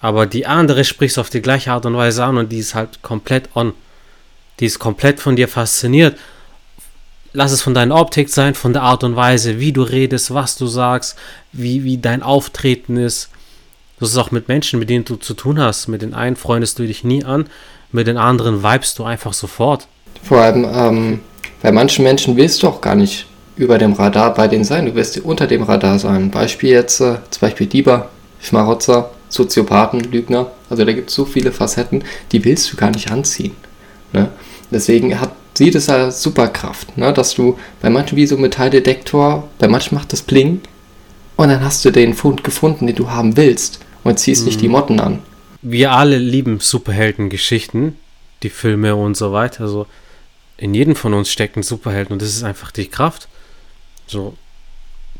aber 0.00 0.26
die 0.26 0.46
andere 0.46 0.84
sprichst 0.84 1.18
auf 1.18 1.30
die 1.30 1.42
gleiche 1.42 1.72
Art 1.72 1.86
und 1.86 1.96
Weise 1.96 2.24
an 2.24 2.36
und 2.36 2.52
die 2.52 2.58
ist 2.58 2.74
halt 2.74 3.02
komplett 3.02 3.48
on. 3.54 3.72
Die 4.60 4.66
ist 4.66 4.78
komplett 4.78 5.20
von 5.20 5.36
dir 5.36 5.48
fasziniert. 5.48 6.18
Lass 7.32 7.52
es 7.52 7.62
von 7.62 7.74
deiner 7.74 7.96
Optik 7.96 8.28
sein, 8.28 8.54
von 8.54 8.72
der 8.72 8.82
Art 8.82 9.04
und 9.04 9.16
Weise, 9.16 9.60
wie 9.60 9.72
du 9.72 9.82
redest, 9.82 10.34
was 10.34 10.56
du 10.56 10.66
sagst, 10.66 11.16
wie, 11.52 11.84
wie 11.84 11.96
dein 11.96 12.22
Auftreten 12.22 12.96
ist. 12.96 13.30
Das 13.98 14.10
ist 14.10 14.16
auch 14.16 14.30
mit 14.30 14.48
Menschen, 14.48 14.78
mit 14.78 14.90
denen 14.90 15.04
du 15.04 15.16
zu 15.16 15.34
tun 15.34 15.60
hast. 15.60 15.88
Mit 15.88 16.02
den 16.02 16.14
einen 16.14 16.36
freundest 16.36 16.78
du 16.78 16.86
dich 16.86 17.04
nie 17.04 17.24
an, 17.24 17.48
mit 17.92 18.06
den 18.06 18.16
anderen 18.16 18.62
vibest 18.62 18.98
du 18.98 19.04
einfach 19.04 19.32
sofort. 19.32 19.86
Vor 20.22 20.38
allem, 20.38 20.64
ähm, 20.64 21.20
bei 21.62 21.70
manchen 21.70 22.02
Menschen 22.02 22.36
willst 22.36 22.62
du 22.62 22.68
auch 22.68 22.80
gar 22.80 22.94
nicht 22.94 23.26
über 23.60 23.78
dem 23.78 23.92
Radar 23.92 24.34
bei 24.34 24.48
denen 24.48 24.64
sein. 24.64 24.86
Du 24.86 24.94
wirst 24.94 25.18
unter 25.18 25.46
dem 25.46 25.62
Radar 25.62 25.98
sein. 25.98 26.30
Beispiel 26.30 26.70
jetzt, 26.70 27.00
äh, 27.00 27.18
zum 27.30 27.40
Beispiel 27.40 27.66
Dieber, 27.66 28.08
Schmarotzer, 28.40 29.10
Soziopathen, 29.28 30.00
Lügner. 30.00 30.50
Also 30.68 30.84
da 30.84 30.92
gibt 30.92 31.10
es 31.10 31.14
so 31.14 31.24
viele 31.24 31.52
Facetten, 31.52 32.02
die 32.32 32.44
willst 32.44 32.72
du 32.72 32.76
gar 32.76 32.90
nicht 32.90 33.10
anziehen. 33.10 33.54
Ne? 34.12 34.30
Deswegen 34.70 35.20
hat 35.20 35.32
sieht 35.54 35.74
es 35.74 35.90
als 35.90 36.22
Superkraft, 36.22 36.96
ne? 36.96 37.12
dass 37.12 37.34
du 37.34 37.58
bei 37.82 37.90
manchen 37.90 38.16
wie 38.16 38.26
so 38.26 38.38
Metalldetektor, 38.38 39.46
bei 39.58 39.68
manchen 39.68 39.94
macht 39.94 40.12
das 40.12 40.22
Bling 40.22 40.60
und 41.36 41.48
dann 41.48 41.62
hast 41.62 41.84
du 41.84 41.90
den 41.90 42.14
Fund 42.14 42.44
gefunden, 42.44 42.86
den 42.86 42.96
du 42.96 43.10
haben 43.10 43.36
willst 43.36 43.80
und 44.02 44.18
ziehst 44.18 44.42
mhm. 44.42 44.46
nicht 44.46 44.60
die 44.62 44.68
mhm. 44.68 44.72
Motten 44.72 45.00
an. 45.00 45.18
Wir 45.60 45.92
alle 45.92 46.16
lieben 46.16 46.60
Superheldengeschichten, 46.60 47.98
die 48.42 48.48
Filme 48.48 48.96
und 48.96 49.18
so 49.18 49.32
weiter. 49.32 49.64
Also 49.64 49.86
in 50.56 50.72
jedem 50.72 50.96
von 50.96 51.12
uns 51.12 51.30
steckt 51.30 51.56
ein 51.56 51.62
Superhelden 51.62 52.14
und 52.14 52.22
das 52.22 52.30
ist 52.30 52.44
einfach 52.44 52.70
die 52.70 52.86
Kraft. 52.86 53.28
So 54.10 54.34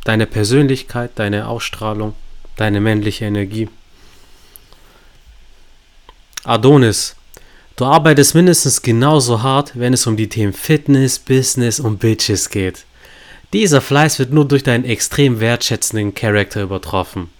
deine 0.03 0.27
Persönlichkeit, 0.27 1.13
deine 1.15 1.47
Ausstrahlung, 1.47 2.15
deine 2.57 2.81
männliche 2.81 3.25
Energie. 3.25 3.69
Adonis, 6.43 7.15
du 7.77 7.85
arbeitest 7.85 8.35
mindestens 8.35 8.83
genauso 8.83 9.45
hart, 9.45 9.79
wenn 9.79 9.93
es 9.93 10.09
um 10.09 10.17
die 10.17 10.29
Themen 10.29 10.53
Fitness, 10.53 11.21
Business 11.21 11.79
und 11.79 12.01
Bitches 12.01 12.51
geht. 12.51 12.85
Dieser 13.53 13.81
Fleiß 13.81 14.19
wird 14.19 14.33
nur 14.33 14.49
durch 14.49 14.65
deinen 14.65 14.85
extrem 14.85 15.39
wertschätzenden 15.39 16.15
Charakter 16.15 16.63
übertroffen. 16.63 17.31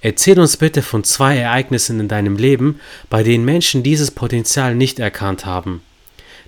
Erzähl 0.00 0.40
uns 0.40 0.56
bitte 0.56 0.82
von 0.82 1.04
zwei 1.04 1.36
Ereignissen 1.36 2.00
in 2.00 2.08
deinem 2.08 2.36
Leben, 2.36 2.80
bei 3.08 3.22
denen 3.22 3.44
Menschen 3.44 3.84
dieses 3.84 4.10
Potenzial 4.10 4.74
nicht 4.74 4.98
erkannt 4.98 5.46
haben. 5.46 5.82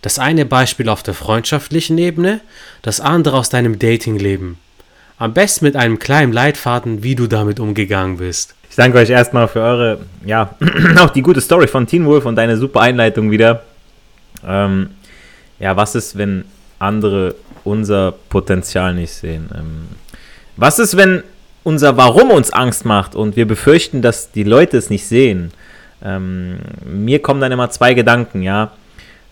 Das 0.04 0.18
eine 0.18 0.44
Beispiel 0.44 0.90
auf 0.90 1.02
der 1.02 1.14
freundschaftlichen 1.14 1.96
Ebene, 1.96 2.42
das 2.82 3.00
andere 3.00 3.38
aus 3.38 3.48
deinem 3.48 3.78
Datingleben. 3.78 4.58
Am 5.16 5.32
besten 5.32 5.64
mit 5.64 5.76
einem 5.76 5.98
kleinen 5.98 6.30
Leitfaden, 6.30 7.02
wie 7.02 7.14
du 7.14 7.26
damit 7.26 7.58
umgegangen 7.58 8.18
bist. 8.18 8.54
Ich 8.68 8.76
danke 8.76 8.98
euch 8.98 9.08
erstmal 9.08 9.48
für 9.48 9.60
eure, 9.60 10.00
ja, 10.26 10.56
auch 10.98 11.08
die 11.08 11.22
gute 11.22 11.40
Story 11.40 11.68
von 11.68 11.86
Teen 11.86 12.04
Wolf 12.04 12.26
und 12.26 12.36
deine 12.36 12.58
super 12.58 12.82
Einleitung 12.82 13.30
wieder. 13.30 13.62
Ähm, 14.46 14.90
ja, 15.58 15.74
was 15.74 15.94
ist, 15.94 16.18
wenn 16.18 16.44
andere 16.78 17.34
unser 17.64 18.12
Potenzial 18.12 18.92
nicht 18.92 19.14
sehen? 19.14 19.48
Ähm, 19.54 19.88
was 20.58 20.78
ist, 20.78 20.98
wenn 20.98 21.22
unser 21.62 21.96
Warum 21.96 22.30
uns 22.30 22.52
Angst 22.52 22.84
macht 22.84 23.14
und 23.14 23.36
wir 23.36 23.48
befürchten, 23.48 24.02
dass 24.02 24.32
die 24.32 24.44
Leute 24.44 24.76
es 24.76 24.90
nicht 24.90 25.06
sehen, 25.06 25.50
ähm, 26.04 26.58
mir 26.84 27.22
kommen 27.22 27.40
dann 27.40 27.52
immer 27.52 27.70
zwei 27.70 27.94
Gedanken, 27.94 28.42
ja. 28.42 28.72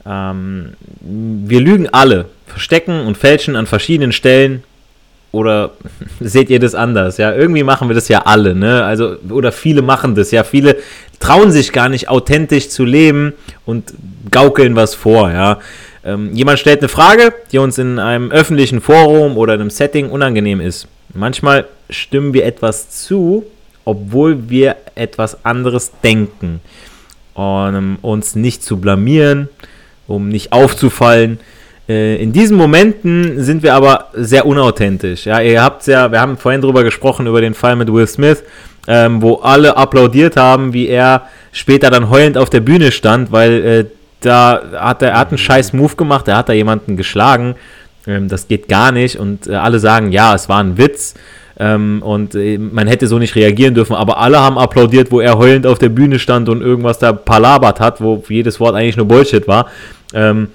Ähm, 0.06 0.72
wir 1.00 1.60
lügen 1.60 1.88
alle, 1.90 2.26
verstecken 2.46 3.06
und 3.06 3.16
fälschen 3.16 3.56
an 3.56 3.66
verschiedenen 3.66 4.12
Stellen 4.12 4.64
oder 5.30 5.72
seht 6.20 6.50
ihr 6.50 6.60
das 6.60 6.74
anders? 6.74 7.18
Ja, 7.18 7.32
irgendwie 7.34 7.62
machen 7.62 7.88
wir 7.88 7.94
das 7.94 8.08
ja 8.08 8.22
alle, 8.22 8.54
ne? 8.54 8.84
Also, 8.84 9.16
oder 9.30 9.52
viele 9.52 9.82
machen 9.82 10.14
das, 10.14 10.30
ja. 10.30 10.44
Viele 10.44 10.76
trauen 11.18 11.50
sich 11.50 11.72
gar 11.72 11.88
nicht 11.88 12.08
authentisch 12.08 12.68
zu 12.68 12.84
leben 12.84 13.32
und 13.64 13.92
gaukeln 14.30 14.76
was 14.76 14.94
vor, 14.94 15.30
ja. 15.30 15.58
Ähm, 16.04 16.34
jemand 16.34 16.58
stellt 16.58 16.80
eine 16.80 16.88
Frage, 16.88 17.32
die 17.52 17.58
uns 17.58 17.78
in 17.78 17.98
einem 17.98 18.30
öffentlichen 18.32 18.80
Forum 18.80 19.36
oder 19.36 19.52
einem 19.52 19.70
Setting 19.70 20.10
unangenehm 20.10 20.60
ist. 20.60 20.88
Manchmal 21.14 21.66
stimmen 21.90 22.34
wir 22.34 22.44
etwas 22.44 22.90
zu, 22.90 23.44
obwohl 23.84 24.48
wir 24.48 24.76
etwas 24.94 25.44
anderes 25.44 25.92
denken. 26.02 26.60
Um 27.34 27.96
uns 28.02 28.34
nicht 28.34 28.62
zu 28.62 28.76
blamieren, 28.76 29.48
um 30.12 30.28
nicht 30.28 30.52
aufzufallen. 30.52 31.40
Äh, 31.88 32.22
in 32.22 32.32
diesen 32.32 32.56
Momenten 32.56 33.42
sind 33.42 33.62
wir 33.62 33.74
aber 33.74 34.08
sehr 34.14 34.46
unauthentisch. 34.46 35.26
Ja, 35.26 35.40
ihr 35.40 35.62
habt 35.62 35.86
ja, 35.86 36.12
wir 36.12 36.20
haben 36.20 36.36
vorhin 36.36 36.60
darüber 36.60 36.84
gesprochen, 36.84 37.26
über 37.26 37.40
den 37.40 37.54
Fall 37.54 37.76
mit 37.76 37.92
Will 37.92 38.06
Smith, 38.06 38.42
ähm, 38.86 39.22
wo 39.22 39.36
alle 39.36 39.76
applaudiert 39.76 40.36
haben, 40.36 40.72
wie 40.72 40.88
er 40.88 41.22
später 41.52 41.90
dann 41.90 42.10
heulend 42.10 42.38
auf 42.38 42.50
der 42.50 42.60
Bühne 42.60 42.92
stand, 42.92 43.32
weil 43.32 43.64
äh, 43.64 43.84
da 44.20 44.62
hat 44.78 45.02
er, 45.02 45.10
er 45.10 45.18
hat 45.18 45.28
einen 45.28 45.38
scheiß 45.38 45.72
Move 45.72 45.96
gemacht, 45.96 46.28
er 46.28 46.36
hat 46.36 46.48
da 46.48 46.52
jemanden 46.52 46.96
geschlagen. 46.96 47.56
Ähm, 48.06 48.28
das 48.28 48.48
geht 48.48 48.68
gar 48.68 48.92
nicht 48.92 49.16
und 49.16 49.46
äh, 49.46 49.54
alle 49.54 49.78
sagen, 49.78 50.12
ja, 50.12 50.34
es 50.34 50.48
war 50.48 50.62
ein 50.62 50.78
Witz. 50.78 51.14
Ähm, 51.58 52.02
und 52.02 52.34
äh, 52.34 52.58
man 52.58 52.86
hätte 52.86 53.06
so 53.06 53.18
nicht 53.18 53.34
reagieren 53.36 53.74
dürfen, 53.74 53.94
aber 53.94 54.18
alle 54.18 54.40
haben 54.40 54.58
applaudiert, 54.58 55.12
wo 55.12 55.20
er 55.20 55.36
heulend 55.36 55.66
auf 55.66 55.78
der 55.78 55.90
Bühne 55.90 56.18
stand 56.18 56.48
und 56.48 56.62
irgendwas 56.62 56.98
da 56.98 57.12
palabert 57.12 57.78
hat, 57.78 58.00
wo 58.00 58.22
jedes 58.28 58.58
Wort 58.58 58.74
eigentlich 58.74 58.96
nur 58.96 59.06
Bullshit 59.06 59.46
war. 59.46 59.66
Ähm, 60.14 60.48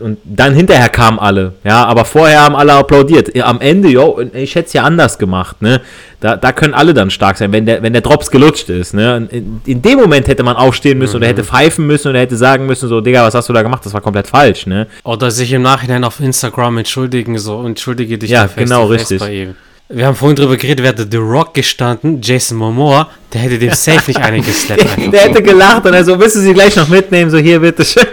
und 0.00 0.18
dann 0.24 0.54
hinterher 0.54 0.88
kamen 0.88 1.18
alle, 1.18 1.52
ja, 1.62 1.84
aber 1.84 2.04
vorher 2.04 2.42
haben 2.42 2.56
alle 2.56 2.72
applaudiert. 2.72 3.38
Am 3.42 3.60
Ende, 3.60 3.88
jo, 3.88 4.20
ich 4.32 4.54
hätte 4.54 4.66
es 4.66 4.72
ja 4.72 4.82
anders 4.82 5.18
gemacht, 5.18 5.62
ne? 5.62 5.80
Da, 6.20 6.36
da 6.36 6.52
können 6.52 6.74
alle 6.74 6.94
dann 6.94 7.10
stark 7.10 7.36
sein, 7.36 7.52
wenn 7.52 7.66
der, 7.66 7.82
wenn 7.82 7.92
der 7.92 8.02
Drops 8.02 8.30
gelutscht 8.30 8.70
ist, 8.70 8.94
ne? 8.94 9.28
In, 9.30 9.60
in 9.66 9.82
dem 9.82 9.98
Moment 9.98 10.26
hätte 10.26 10.42
man 10.42 10.56
aufstehen 10.56 10.98
müssen 10.98 11.16
mhm. 11.16 11.18
oder 11.18 11.28
hätte 11.28 11.44
pfeifen 11.44 11.86
müssen 11.86 12.08
oder 12.08 12.18
hätte 12.18 12.36
sagen 12.36 12.66
müssen, 12.66 12.88
so, 12.88 13.00
Digga, 13.00 13.24
was 13.24 13.34
hast 13.34 13.48
du 13.48 13.52
da 13.52 13.62
gemacht? 13.62 13.84
Das 13.84 13.92
war 13.92 14.00
komplett 14.00 14.26
falsch, 14.26 14.66
ne? 14.66 14.86
Oder 15.04 15.30
sich 15.30 15.52
im 15.52 15.62
Nachhinein 15.62 16.02
auf 16.02 16.18
Instagram 16.18 16.78
entschuldigen, 16.78 17.38
so, 17.38 17.64
entschuldige 17.64 18.18
dich. 18.18 18.30
Ja, 18.30 18.48
genau, 18.54 18.86
richtig. 18.86 19.20
Bei 19.20 19.32
ihm. 19.32 19.54
Wir 19.90 20.06
haben 20.06 20.16
vorhin 20.16 20.36
drüber 20.36 20.58
geredet, 20.58 20.82
wer 20.82 20.90
hätte 20.90 21.08
The 21.10 21.16
Rock 21.16 21.54
gestanden, 21.54 22.20
Jason 22.20 22.58
Momoa, 22.58 23.08
der 23.32 23.40
hätte 23.40 23.58
dem 23.58 23.72
safe 23.72 24.10
nicht 24.10 24.20
einen 24.20 24.44
geslappt. 24.44 24.82
der, 24.82 25.08
der 25.12 25.20
hätte 25.22 25.42
gelacht 25.42 25.86
und 25.86 25.94
er 25.94 26.04
so, 26.04 26.18
willst 26.18 26.36
du 26.36 26.40
sie 26.40 26.52
gleich 26.52 26.76
noch 26.76 26.88
mitnehmen? 26.88 27.30
So, 27.30 27.38
hier, 27.38 27.60
bitteschön. 27.60 28.04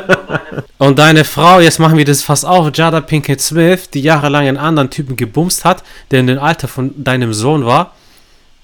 und 0.78 0.98
deine 0.98 1.24
Frau, 1.24 1.60
jetzt 1.60 1.78
machen 1.78 1.98
wir 1.98 2.06
das 2.06 2.22
fast 2.22 2.46
auf, 2.46 2.70
Jada 2.74 3.02
Pinkett 3.02 3.42
Smith, 3.42 3.90
die 3.90 4.00
jahrelang 4.00 4.46
einen 4.46 4.56
anderen 4.56 4.88
Typen 4.88 5.14
gebumst 5.14 5.66
hat, 5.66 5.82
der 6.10 6.20
in 6.20 6.26
dem 6.26 6.38
Alter 6.38 6.68
von 6.68 6.94
deinem 6.96 7.34
Sohn 7.34 7.66
war. 7.66 7.92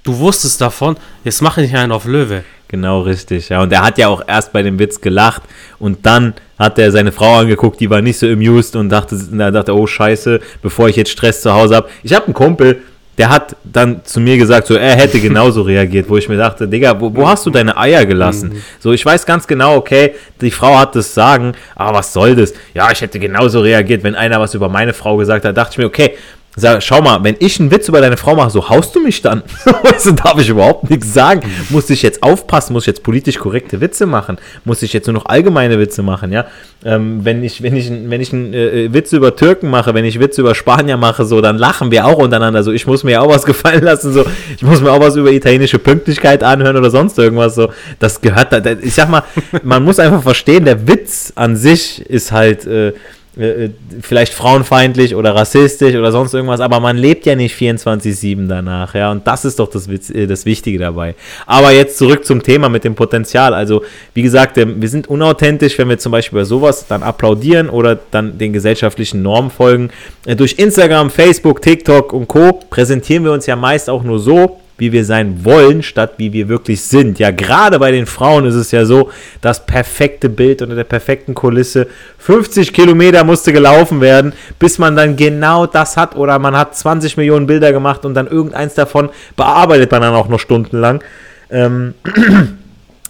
Du 0.02 0.19
wusstest 0.19 0.61
davon, 0.61 0.97
jetzt 1.25 1.42
mach 1.42 1.59
ich 1.59 1.76
einen 1.76 1.92
auf 1.92 2.07
Löwe. 2.07 2.42
Genau 2.69 3.00
richtig, 3.00 3.49
ja. 3.49 3.62
Und 3.62 3.73
er 3.73 3.83
hat 3.83 3.99
ja 3.99 4.09
auch 4.09 4.23
erst 4.26 4.52
bei 4.52 4.62
dem 4.62 4.78
Witz 4.78 5.00
gelacht 5.00 5.42
und 5.78 6.07
dann 6.07 6.35
hat 6.59 6.78
er 6.78 6.92
seine 6.92 7.11
Frau 7.11 7.38
angeguckt, 7.38 7.80
die 7.80 7.90
war 7.90 8.00
nicht 8.00 8.19
so 8.19 8.26
amused 8.26 8.76
und 8.76 8.90
dachte, 8.90 9.19
er 9.37 9.50
dachte, 9.50 9.75
oh 9.75 9.87
Scheiße, 9.87 10.40
bevor 10.62 10.88
ich 10.88 10.97
jetzt 10.97 11.11
Stress 11.11 11.42
zu 11.42 11.52
Hause 11.52 11.76
habe. 11.76 11.88
Ich 12.02 12.14
habe 12.14 12.26
einen 12.26 12.35
Kumpel, 12.35 12.83
der 13.19 13.28
hat 13.28 13.57
dann 13.64 14.02
zu 14.04 14.21
mir 14.21 14.38
gesagt, 14.38 14.66
so 14.69 14.75
er 14.76 14.95
hätte 14.95 15.21
genauso 15.21 15.62
reagiert, 15.75 16.09
wo 16.09 16.16
ich 16.16 16.28
mir 16.28 16.37
dachte, 16.37 16.69
Digga, 16.69 16.99
wo, 17.00 17.14
wo 17.14 17.28
hast 17.28 17.45
du 17.45 17.50
deine 17.50 17.76
Eier 17.76 18.07
gelassen? 18.07 18.50
Mhm. 18.50 18.62
So, 18.78 18.92
ich 18.92 19.04
weiß 19.04 19.26
ganz 19.26 19.47
genau, 19.47 19.76
okay, 19.76 20.14
die 20.40 20.50
Frau 20.50 20.78
hat 20.78 20.95
das 20.97 21.12
sagen, 21.12 21.52
aber 21.75 21.99
was 21.99 22.12
soll 22.12 22.37
das? 22.37 22.54
Ja, 22.73 22.90
ich 22.90 23.00
hätte 23.00 23.19
genauso 23.19 23.61
reagiert, 23.61 24.04
wenn 24.04 24.14
einer 24.14 24.40
was 24.40 24.54
über 24.54 24.69
meine 24.69 24.95
Frau 24.95 25.16
gesagt 25.16 25.45
hat, 25.45 25.57
dachte 25.57 25.73
ich 25.73 25.78
mir, 25.78 25.87
okay, 25.87 26.14
Sag, 26.57 26.83
schau 26.83 27.00
mal, 27.00 27.23
wenn 27.23 27.37
ich 27.38 27.61
einen 27.61 27.71
Witz 27.71 27.88
über 27.88 28.00
deine 28.00 28.16
Frau 28.16 28.35
mache, 28.35 28.50
so 28.50 28.69
haust 28.69 28.95
du 28.97 29.00
mich 29.00 29.23
dann. 29.23 29.45
so 29.99 30.11
darf 30.11 30.37
ich 30.40 30.49
überhaupt 30.49 30.90
nichts 30.90 31.14
sagen. 31.14 31.49
Muss 31.69 31.88
ich 31.90 32.02
jetzt 32.02 32.25
aufpassen, 32.25 32.73
muss 32.73 32.83
ich 32.85 32.88
jetzt 32.88 33.04
politisch 33.04 33.38
korrekte 33.38 33.80
Witze 33.80 34.04
machen, 34.04 34.37
muss 34.64 34.83
ich 34.83 34.92
jetzt 34.92 35.07
nur 35.07 35.14
noch 35.14 35.26
allgemeine 35.26 35.78
Witze 35.78 36.02
machen, 36.02 36.33
ja. 36.33 36.47
Ähm, 36.85 37.21
wenn 37.25 37.45
ich, 37.45 37.62
wenn 37.62 37.76
ich, 37.76 37.88
wenn 37.90 38.21
ich 38.21 38.33
einen 38.33 38.52
äh, 38.52 38.92
Witz 38.92 39.12
über 39.12 39.37
Türken 39.37 39.71
mache, 39.71 39.95
wenn 39.95 40.04
ich 40.04 40.19
Witze 40.19 40.40
über 40.40 40.57
Spanier 40.57 40.97
mache, 40.97 41.25
so, 41.25 41.40
dann 41.40 41.57
lachen 41.57 41.92
wir 41.92 42.04
auch 42.07 42.19
untereinander. 42.19 42.64
So, 42.64 42.73
ich 42.73 42.87
muss 42.87 43.04
mir 43.04 43.23
auch 43.23 43.28
was 43.28 43.45
gefallen 43.47 43.85
lassen, 43.85 44.12
so, 44.12 44.25
ich 44.57 44.62
muss 44.62 44.80
mir 44.80 44.90
auch 44.90 45.00
was 45.00 45.14
über 45.14 45.30
italienische 45.30 45.78
Pünktlichkeit 45.78 46.42
anhören 46.42 46.76
oder 46.76 46.90
sonst 46.90 47.16
irgendwas. 47.16 47.54
So, 47.54 47.69
das 48.00 48.21
gehört 48.21 48.52
da. 48.52 48.61
Ich 48.83 48.95
sag 48.95 49.09
mal, 49.09 49.23
man 49.62 49.85
muss 49.85 50.00
einfach 50.00 50.23
verstehen, 50.23 50.64
der 50.64 50.88
Witz 50.88 51.33
an 51.37 51.57
sich 51.57 52.04
ist 52.11 52.33
halt. 52.33 52.66
Äh, 52.66 52.92
äh, 53.38 53.66
äh, 53.66 53.70
vielleicht 54.00 54.34
frauenfeindlich 54.34 55.14
oder 55.14 55.37
rassistisch 55.37 55.94
oder 55.94 56.10
sonst 56.10 56.34
irgendwas, 56.34 56.58
aber 56.58 56.80
man 56.80 56.96
lebt 56.96 57.26
ja 57.26 57.37
nicht 57.37 57.54
24-7 57.56 58.49
danach, 58.49 58.94
ja, 58.94 59.12
und 59.12 59.25
das 59.25 59.44
ist 59.44 59.60
doch 59.60 59.70
das, 59.70 59.87
äh, 59.87 60.26
das 60.26 60.46
Wichtige 60.46 60.80
dabei. 60.80 61.14
Aber 61.46 61.70
jetzt 61.70 61.96
zurück 61.96 62.25
zum 62.25 62.42
Thema 62.42 62.68
mit 62.68 62.82
dem 62.82 62.96
Potenzial. 62.96 63.54
Also, 63.54 63.84
wie 64.14 64.22
gesagt, 64.22 64.56
wir 64.56 64.88
sind 64.88 65.06
unauthentisch, 65.08 65.78
wenn 65.78 65.88
wir 65.88 65.99
zum 65.99 66.10
Beispiel 66.10 66.40
bei 66.40 66.44
sowas 66.44 66.87
dann 66.88 67.04
applaudieren 67.04 67.70
oder 67.70 67.96
dann 68.10 68.37
den 68.37 68.52
gesellschaftlichen 68.52 69.22
Normen 69.22 69.52
folgen. 69.52 69.90
Durch 70.25 70.54
Instagram, 70.58 71.10
Facebook, 71.10 71.62
TikTok 71.62 72.12
und 72.12 72.26
Co. 72.26 72.60
präsentieren 72.68 73.22
wir 73.25 73.32
uns 73.32 73.46
ja 73.46 73.54
meist 73.54 73.88
auch 73.88 74.02
nur 74.02 74.18
so, 74.18 74.60
wie 74.80 74.92
wir 74.92 75.04
sein 75.04 75.44
wollen, 75.44 75.82
statt 75.82 76.14
wie 76.16 76.32
wir 76.32 76.49
wirklich 76.49 76.82
sind. 76.82 77.18
Ja, 77.18 77.30
gerade 77.30 77.78
bei 77.78 77.92
den 77.92 78.06
Frauen 78.06 78.46
ist 78.46 78.54
es 78.54 78.70
ja 78.70 78.84
so, 78.84 79.10
das 79.40 79.66
perfekte 79.66 80.28
Bild 80.28 80.62
unter 80.62 80.75
der 80.75 80.84
perfekten 80.84 81.34
Kulisse. 81.34 81.87
50 82.18 82.72
Kilometer 82.72 83.22
musste 83.25 83.52
gelaufen 83.52 84.00
werden, 84.00 84.32
bis 84.58 84.78
man 84.78 84.96
dann 84.96 85.16
genau 85.16 85.66
das 85.66 85.96
hat 85.96 86.16
oder 86.16 86.38
man 86.38 86.56
hat 86.56 86.76
20 86.76 87.16
Millionen 87.16 87.46
Bilder 87.46 87.72
gemacht 87.72 88.04
und 88.04 88.14
dann 88.14 88.26
irgendeins 88.26 88.75
davon 88.75 89.10
bearbeitet 89.37 89.90
man 89.92 90.02
dann 90.02 90.14
auch 90.14 90.28
noch 90.28 90.40
stundenlang. 90.40 91.02
Ähm, 91.50 91.94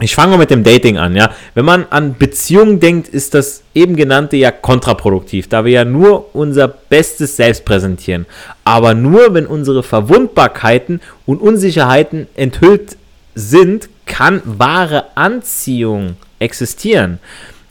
Ich 0.02 0.14
fange 0.14 0.30
mal 0.30 0.38
mit 0.38 0.50
dem 0.50 0.64
Dating 0.64 0.97
an, 0.97 1.14
ja. 1.14 1.30
Wenn 1.54 1.66
man 1.66 1.85
an 1.90 2.16
Beziehungen 2.16 2.80
denkt, 2.80 3.09
ist 3.09 3.35
das 3.35 3.62
eben 3.75 3.97
genannte 3.97 4.38
ja 4.38 4.50
kontraproduktiv, 4.50 5.49
da 5.49 5.66
wir 5.66 5.73
ja 5.73 5.85
nur 5.85 6.35
unser 6.35 6.69
bestes 6.69 7.37
Selbst 7.37 7.66
präsentieren. 7.66 8.25
Aber 8.64 8.95
nur, 8.95 9.35
wenn 9.35 9.47
unsere 9.47 9.83
Verwundbarkeiten 9.83 11.00
und 11.26 11.42
Unsicherheiten 11.42 12.28
enthüllt 12.35 12.97
sind, 13.35 13.90
kann 14.07 14.40
wahre 14.45 15.16
Anziehung 15.16 16.16
existieren. 16.38 17.19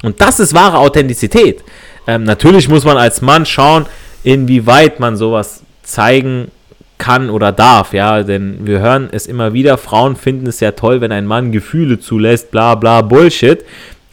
Und 0.03 0.21
das 0.21 0.39
ist 0.39 0.53
wahre 0.53 0.77
Authentizität. 0.77 1.63
Ähm, 2.05 2.24
natürlich 2.24 2.69
muss 2.69 2.86
man 2.86 2.98
als 2.98 3.21
Mann 3.21 3.48
schauen, 3.48 3.88
inwieweit 4.24 5.00
man 5.00 5.17
sowas 5.17 5.63
zeigen 5.81 6.51
kann 7.00 7.32
oder 7.32 7.51
darf, 7.51 7.94
ja, 7.94 8.22
denn 8.22 8.60
wir 8.68 8.79
hören 8.79 9.10
es 9.12 9.25
immer 9.25 9.53
wieder, 9.53 9.79
Frauen 9.79 10.15
finden 10.15 10.46
es 10.46 10.60
ja 10.60 10.72
toll, 10.72 11.01
wenn 11.01 11.12
ein 11.12 11.25
Mann 11.25 11.51
Gefühle 11.51 12.00
zulässt, 12.00 12.51
bla 12.51 12.75
bla 12.75 13.01
Bullshit. 13.01 13.65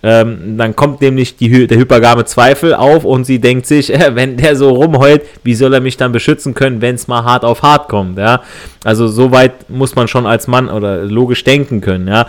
Ähm, 0.02 0.56
dann 0.56 0.76
kommt 0.76 1.00
nämlich 1.00 1.36
die, 1.36 1.66
der 1.66 1.78
hypergame 1.78 2.24
Zweifel 2.26 2.74
auf 2.74 3.04
und 3.04 3.24
sie 3.24 3.40
denkt 3.40 3.66
sich, 3.66 3.92
äh, 3.94 4.14
wenn 4.14 4.36
der 4.36 4.54
so 4.54 4.70
rumheult, 4.70 5.22
wie 5.42 5.54
soll 5.54 5.74
er 5.74 5.80
mich 5.80 5.96
dann 5.96 6.12
beschützen 6.12 6.54
können, 6.54 6.80
wenn 6.80 6.94
es 6.94 7.08
mal 7.08 7.24
hart 7.24 7.44
auf 7.44 7.62
hart 7.62 7.88
kommt, 7.88 8.16
ja. 8.18 8.42
Also 8.84 9.08
so 9.08 9.32
weit 9.32 9.68
muss 9.68 9.96
man 9.96 10.06
schon 10.06 10.26
als 10.26 10.46
Mann 10.46 10.68
oder 10.68 11.02
logisch 11.02 11.42
denken 11.44 11.80
können, 11.80 12.06
ja 12.08 12.26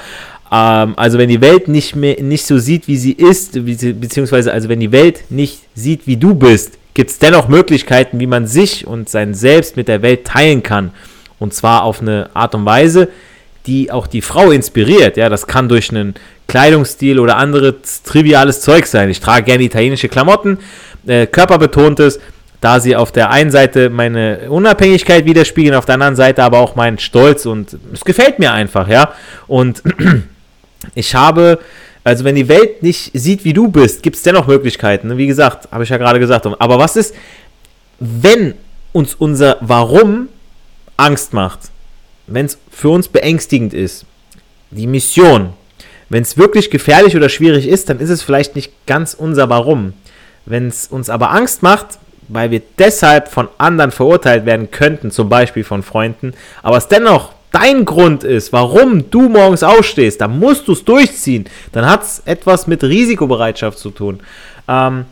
ähm, 0.52 0.94
also 0.96 1.18
wenn 1.18 1.30
die 1.30 1.42
Welt 1.42 1.68
nicht 1.68 1.96
mehr 1.96 2.22
nicht 2.22 2.46
so 2.46 2.58
sieht, 2.58 2.88
wie 2.88 2.98
sie 2.98 3.14
ist, 3.14 3.54
beziehungsweise 3.54 4.52
also 4.54 4.70
wenn 4.70 4.80
die 4.80 4.92
Welt 4.92 5.26
nicht 5.30 5.62
sieht, 5.76 6.08
wie 6.08 6.18
du 6.18 6.36
bist, 6.36 6.78
gibt 6.94 7.12
es 7.12 7.20
dennoch 7.20 7.48
Möglichkeiten, 7.48 8.20
wie 8.20 8.28
man 8.28 8.48
sich 8.48 8.88
und 8.88 9.10
sein 9.10 9.34
Selbst 9.34 9.78
mit 9.78 9.88
der 9.88 10.02
Welt 10.02 10.26
teilen 10.26 10.64
kann. 10.64 10.92
Und 11.40 11.54
zwar 11.54 11.84
auf 11.84 12.02
eine 12.02 12.30
Art 12.34 12.56
und 12.56 12.66
Weise, 12.66 13.10
die 13.68 13.92
auch 13.92 14.08
die 14.08 14.22
Frau 14.22 14.52
inspiriert. 14.52 15.18
Ja, 15.18 15.30
das 15.30 15.46
kann 15.46 15.70
durch 15.70 15.92
einen 15.92 16.16
Kleidungsstil 16.48 17.20
oder 17.20 17.38
anderes 17.38 18.02
triviales 18.04 18.62
Zeug 18.62 18.88
sein. 18.88 19.10
Ich 19.10 19.20
trage 19.20 19.44
gerne 19.44 19.64
italienische 19.64 20.08
Klamotten, 20.08 20.58
äh, 21.06 21.28
körperbetontes, 21.28 22.20
da 22.62 22.80
sie 22.80 22.96
auf 22.96 23.12
der 23.12 23.30
einen 23.30 23.52
Seite 23.52 23.90
meine 23.90 24.50
Unabhängigkeit 24.50 25.26
widerspiegeln, 25.26 25.76
auf 25.76 25.86
der 25.86 25.96
anderen 25.96 26.16
Seite 26.16 26.44
aber 26.44 26.60
auch 26.60 26.76
meinen 26.76 26.98
Stolz 26.98 27.46
und 27.46 27.78
es 27.94 28.04
gefällt 28.04 28.40
mir 28.40 28.54
einfach, 28.54 28.88
ja. 28.88 29.14
Und 29.46 29.84
ich 30.96 31.16
habe 31.16 31.60
also 32.08 32.24
wenn 32.24 32.36
die 32.36 32.48
Welt 32.48 32.84
nicht 32.84 33.12
sieht, 33.14 33.44
wie 33.44 33.52
du 33.52 33.68
bist, 33.68 34.02
gibt 34.02 34.16
es 34.16 34.24
dennoch 34.24 34.48
Möglichkeiten. 34.48 35.10
Ne? 35.10 35.18
Wie 35.18 35.28
gesagt, 35.28 35.70
habe 35.74 35.84
ich 35.84 35.90
ja 35.90 35.98
gerade 35.98 36.22
gesagt. 36.22 36.46
Aber 36.46 36.80
was 36.80 36.96
ist, 36.96 37.14
wenn 38.00 38.54
uns 38.94 39.14
unser 39.14 39.58
Warum 39.60 40.30
Angst 40.96 41.34
macht? 41.34 41.60
Wenn 42.26 42.46
es 42.46 42.58
für 42.72 42.92
uns 42.92 43.10
beängstigend 43.10 43.74
ist? 43.74 44.06
Die 44.72 44.88
Mission. 44.88 45.50
Wenn 46.08 46.24
es 46.24 46.38
wirklich 46.38 46.72
gefährlich 46.72 47.14
oder 47.18 47.28
schwierig 47.28 47.68
ist, 47.68 47.90
dann 47.90 48.00
ist 48.00 48.10
es 48.10 48.22
vielleicht 48.22 48.56
nicht 48.56 48.72
ganz 48.86 49.14
unser 49.14 49.50
Warum. 49.50 49.92
Wenn 50.46 50.70
es 50.70 50.88
uns 50.88 51.10
aber 51.10 51.32
Angst 51.32 51.62
macht, 51.62 52.00
weil 52.30 52.52
wir 52.52 52.62
deshalb 52.80 53.28
von 53.28 53.50
anderen 53.58 53.92
verurteilt 53.92 54.46
werden 54.46 54.72
könnten, 54.72 55.12
zum 55.12 55.28
Beispiel 55.28 55.66
von 55.66 55.84
Freunden, 55.84 56.34
aber 56.64 56.78
es 56.78 56.88
dennoch 56.88 57.34
dein 57.58 57.86
Grund 57.86 58.24
ist, 58.24 58.54
warum 58.54 59.10
du 59.10 59.30
morgens 59.30 59.64
aufstehst, 59.64 60.22
dann 60.22 60.40
musst 60.40 60.68
du 60.68 60.74
es 60.74 60.84
durchziehen. 60.86 61.46
Dann 61.72 61.90
hat 61.90 62.04
es 62.04 62.22
etwas 62.26 62.68
mit 62.68 62.84
Risikobereitschaft 62.84 63.80
zu 63.80 63.90
tun. 63.90 64.20
Ähm, 64.68 65.06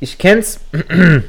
ich 0.00 0.18
kenne 0.18 0.40
es 0.40 0.60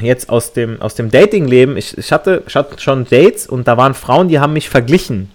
jetzt 0.00 0.28
aus 0.28 0.52
dem, 0.52 0.80
aus 0.82 0.94
dem 0.94 1.10
Dating-Leben, 1.10 1.76
ich, 1.76 1.96
ich, 1.96 2.10
hatte, 2.10 2.42
ich 2.46 2.54
hatte 2.54 2.80
schon 2.80 3.04
Dates 3.04 3.46
und 3.46 3.68
da 3.68 3.76
waren 3.76 3.94
Frauen, 3.94 4.28
die 4.28 4.40
haben 4.40 4.54
mich 4.54 4.68
verglichen 4.68 5.30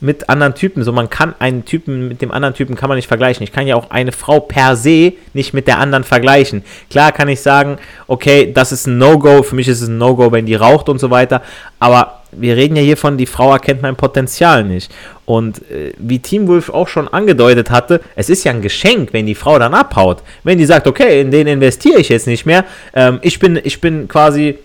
mit 0.00 0.30
anderen 0.30 0.54
Typen. 0.54 0.82
So, 0.82 0.92
man 0.92 1.10
kann 1.10 1.34
einen 1.38 1.64
Typen 1.64 2.08
mit 2.08 2.22
dem 2.22 2.30
anderen 2.30 2.54
Typen 2.54 2.74
kann 2.74 2.88
man 2.88 2.96
nicht 2.96 3.06
vergleichen. 3.06 3.44
Ich 3.44 3.52
kann 3.52 3.66
ja 3.66 3.76
auch 3.76 3.90
eine 3.90 4.12
Frau 4.12 4.40
per 4.40 4.74
se 4.74 5.12
nicht 5.34 5.52
mit 5.52 5.66
der 5.66 5.78
anderen 5.78 6.04
vergleichen. 6.04 6.64
Klar 6.88 7.12
kann 7.12 7.28
ich 7.28 7.42
sagen, 7.42 7.76
okay, 8.06 8.50
das 8.52 8.72
ist 8.72 8.86
ein 8.86 8.98
No-Go, 8.98 9.42
für 9.42 9.54
mich 9.54 9.68
ist 9.68 9.82
es 9.82 9.88
ein 9.88 9.98
No-Go, 9.98 10.32
wenn 10.32 10.46
die 10.46 10.54
raucht 10.54 10.88
und 10.88 10.98
so 10.98 11.10
weiter. 11.10 11.42
Aber 11.78 12.19
wir 12.32 12.56
reden 12.56 12.76
ja 12.76 12.82
hier 12.82 12.96
von, 12.96 13.16
die 13.16 13.26
Frau 13.26 13.52
erkennt 13.52 13.82
mein 13.82 13.96
Potenzial 13.96 14.64
nicht. 14.64 14.92
Und 15.24 15.58
äh, 15.70 15.92
wie 15.98 16.18
Team 16.18 16.48
Wolf 16.48 16.70
auch 16.70 16.88
schon 16.88 17.08
angedeutet 17.08 17.70
hatte, 17.70 18.00
es 18.16 18.28
ist 18.28 18.44
ja 18.44 18.52
ein 18.52 18.62
Geschenk, 18.62 19.12
wenn 19.12 19.26
die 19.26 19.34
Frau 19.34 19.58
dann 19.58 19.74
abhaut. 19.74 20.22
Wenn 20.44 20.58
die 20.58 20.64
sagt, 20.64 20.86
okay, 20.86 21.20
in 21.20 21.30
den 21.30 21.46
investiere 21.46 22.00
ich 22.00 22.08
jetzt 22.08 22.26
nicht 22.26 22.46
mehr. 22.46 22.64
Ähm, 22.94 23.18
ich, 23.22 23.38
bin, 23.38 23.60
ich 23.62 23.80
bin 23.80 24.08
quasi, 24.08 24.58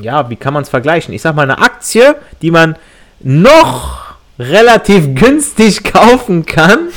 ja, 0.00 0.28
wie 0.30 0.36
kann 0.36 0.54
man 0.54 0.62
es 0.62 0.68
vergleichen? 0.68 1.14
Ich 1.14 1.22
sag 1.22 1.34
mal, 1.34 1.42
eine 1.42 1.58
Aktie, 1.58 2.16
die 2.42 2.50
man 2.50 2.76
noch 3.20 4.14
relativ 4.38 5.14
günstig 5.14 5.84
kaufen 5.92 6.44
kann. 6.46 6.88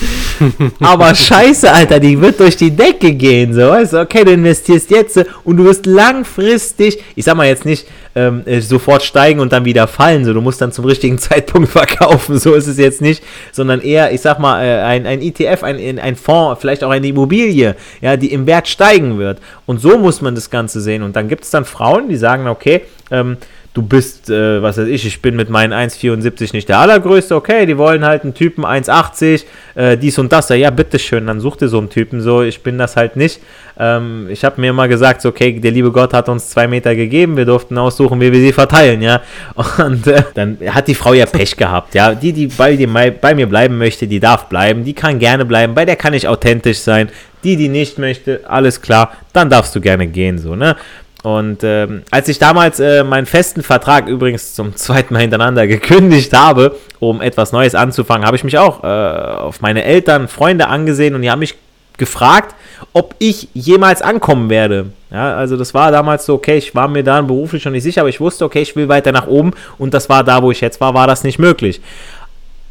Aber 0.79 1.13
scheiße, 1.13 1.71
Alter, 1.71 1.99
die 1.99 2.19
wird 2.19 2.39
durch 2.39 2.57
die 2.57 2.71
Decke 2.71 3.13
gehen. 3.13 3.53
So, 3.53 3.69
weißt 3.69 3.93
du, 3.93 4.01
okay, 4.01 4.23
du 4.23 4.31
investierst 4.31 4.91
jetzt 4.91 5.23
und 5.43 5.57
du 5.57 5.65
wirst 5.65 5.85
langfristig, 5.85 7.03
ich 7.15 7.25
sag 7.25 7.35
mal 7.35 7.47
jetzt 7.47 7.65
nicht 7.65 7.87
ähm, 8.15 8.41
äh, 8.45 8.61
sofort 8.61 9.03
steigen 9.03 9.39
und 9.39 9.53
dann 9.53 9.65
wieder 9.65 9.87
fallen. 9.87 10.25
So, 10.25 10.33
du 10.33 10.41
musst 10.41 10.59
dann 10.59 10.71
zum 10.71 10.85
richtigen 10.85 11.17
Zeitpunkt 11.19 11.69
verkaufen. 11.69 12.39
So 12.39 12.53
ist 12.53 12.67
es 12.67 12.77
jetzt 12.77 13.01
nicht, 13.01 13.23
sondern 13.51 13.81
eher, 13.81 14.11
ich 14.11 14.21
sag 14.21 14.39
mal, 14.39 14.63
äh, 14.63 14.81
ein, 14.81 15.05
ein 15.05 15.21
ETF, 15.21 15.63
ein, 15.63 15.99
ein 15.99 16.15
Fonds, 16.15 16.59
vielleicht 16.61 16.83
auch 16.83 16.89
eine 16.89 17.07
Immobilie, 17.07 17.75
ja, 18.01 18.17
die 18.17 18.31
im 18.31 18.47
Wert 18.47 18.67
steigen 18.67 19.17
wird. 19.17 19.39
Und 19.65 19.79
so 19.79 19.97
muss 19.97 20.21
man 20.21 20.35
das 20.35 20.49
Ganze 20.49 20.81
sehen. 20.81 21.03
Und 21.03 21.15
dann 21.15 21.27
gibt 21.27 21.43
es 21.43 21.51
dann 21.51 21.65
Frauen, 21.65 22.09
die 22.09 22.17
sagen, 22.17 22.47
okay, 22.47 22.81
ähm, 23.11 23.37
du 23.77 23.83
bist, 23.83 24.31
äh, 24.31 24.61
was 24.61 24.79
weiß 24.79 24.87
ich, 24.87 25.05
ich 25.05 25.21
bin 25.21 25.35
mit 25.35 25.51
meinen 25.51 25.71
1,74 25.71 26.51
nicht 26.53 26.67
der 26.67 26.79
allergrößte, 26.79 27.35
okay, 27.35 27.67
die 27.67 27.77
wollen 27.77 28.03
halt 28.03 28.23
einen 28.23 28.33
Typen 28.33 28.65
1,80, 28.65 29.45
äh, 29.75 29.97
dies 29.97 30.17
und 30.17 30.31
das, 30.31 30.49
ja, 30.49 30.71
bitteschön, 30.71 31.27
dann 31.27 31.39
such 31.39 31.57
dir 31.57 31.67
so 31.67 31.77
einen 31.77 31.91
Typen 31.91 32.19
so, 32.19 32.41
ich 32.41 32.63
bin 32.63 32.79
das 32.79 32.95
halt 32.95 33.15
nicht. 33.15 33.39
Ähm, 33.79 34.27
ich 34.31 34.43
habe 34.43 34.59
mir 34.59 34.71
immer 34.71 34.87
gesagt, 34.87 35.21
so, 35.21 35.29
okay, 35.29 35.59
der 35.59 35.69
liebe 35.69 35.91
Gott 35.91 36.11
hat 36.13 36.27
uns 36.27 36.49
zwei 36.49 36.67
Meter 36.67 36.95
gegeben, 36.95 37.37
wir 37.37 37.45
durften 37.45 37.77
aussuchen, 37.77 38.19
wie 38.19 38.31
wir 38.31 38.39
sie 38.39 38.51
verteilen, 38.51 39.03
ja. 39.03 39.21
Und 39.77 40.07
äh, 40.07 40.23
dann 40.33 40.57
hat 40.69 40.87
die 40.87 40.95
Frau 40.95 41.13
ja 41.13 41.27
Pech 41.27 41.55
gehabt, 41.55 41.93
ja. 41.93 42.15
Die, 42.15 42.33
die 42.33 42.47
bei, 42.47 42.75
die 42.75 42.87
bei 42.87 43.35
mir 43.35 43.47
bleiben 43.47 43.77
möchte, 43.77 44.07
die 44.07 44.19
darf 44.19 44.49
bleiben, 44.49 44.85
die 44.85 44.93
kann 44.93 45.19
gerne 45.19 45.45
bleiben, 45.45 45.75
bei 45.75 45.85
der 45.85 45.97
kann 45.97 46.15
ich 46.15 46.27
authentisch 46.27 46.79
sein. 46.79 47.09
Die, 47.43 47.55
die 47.55 47.69
nicht 47.69 47.99
möchte, 47.99 48.41
alles 48.47 48.81
klar, 48.81 49.11
dann 49.31 49.51
darfst 49.51 49.75
du 49.75 49.81
gerne 49.81 50.07
gehen, 50.07 50.39
so, 50.39 50.55
ne? 50.55 50.75
Und 51.23 51.63
ähm, 51.63 52.03
als 52.11 52.29
ich 52.29 52.39
damals 52.39 52.79
äh, 52.79 53.03
meinen 53.03 53.25
festen 53.25 53.63
Vertrag 53.63 54.07
übrigens 54.07 54.53
zum 54.53 54.75
zweiten 54.75 55.13
Mal 55.13 55.21
hintereinander 55.21 55.67
gekündigt 55.67 56.33
habe, 56.33 56.75
um 56.99 57.21
etwas 57.21 57.51
Neues 57.51 57.75
anzufangen, 57.75 58.25
habe 58.25 58.37
ich 58.37 58.43
mich 58.43 58.57
auch 58.57 58.83
äh, 58.83 58.87
auf 58.87 59.61
meine 59.61 59.83
Eltern, 59.83 60.27
Freunde 60.27 60.67
angesehen 60.67 61.15
und 61.15 61.21
die 61.21 61.31
haben 61.31 61.39
mich 61.39 61.55
gefragt, 61.97 62.55
ob 62.93 63.15
ich 63.19 63.49
jemals 63.53 64.01
ankommen 64.01 64.49
werde. 64.49 64.87
Ja, 65.11 65.35
also 65.35 65.57
das 65.57 65.73
war 65.73 65.91
damals 65.91 66.25
so, 66.25 66.35
okay, 66.35 66.57
ich 66.57 66.75
war 66.75 66.87
mir 66.87 67.03
da 67.03 67.21
beruflich 67.21 67.63
schon 67.63 67.71
nicht 67.71 67.83
sicher, 67.83 68.01
aber 68.01 68.09
ich 68.09 68.19
wusste, 68.19 68.45
okay, 68.45 68.61
ich 68.61 68.75
will 68.75 68.87
weiter 68.87 69.11
nach 69.11 69.27
oben 69.27 69.53
und 69.77 69.93
das 69.93 70.09
war 70.09 70.23
da, 70.23 70.43
wo 70.43 70.51
ich 70.51 70.61
jetzt 70.61 70.79
war, 70.79 70.93
war 70.93 71.07
das 71.07 71.23
nicht 71.23 71.39
möglich. 71.39 71.81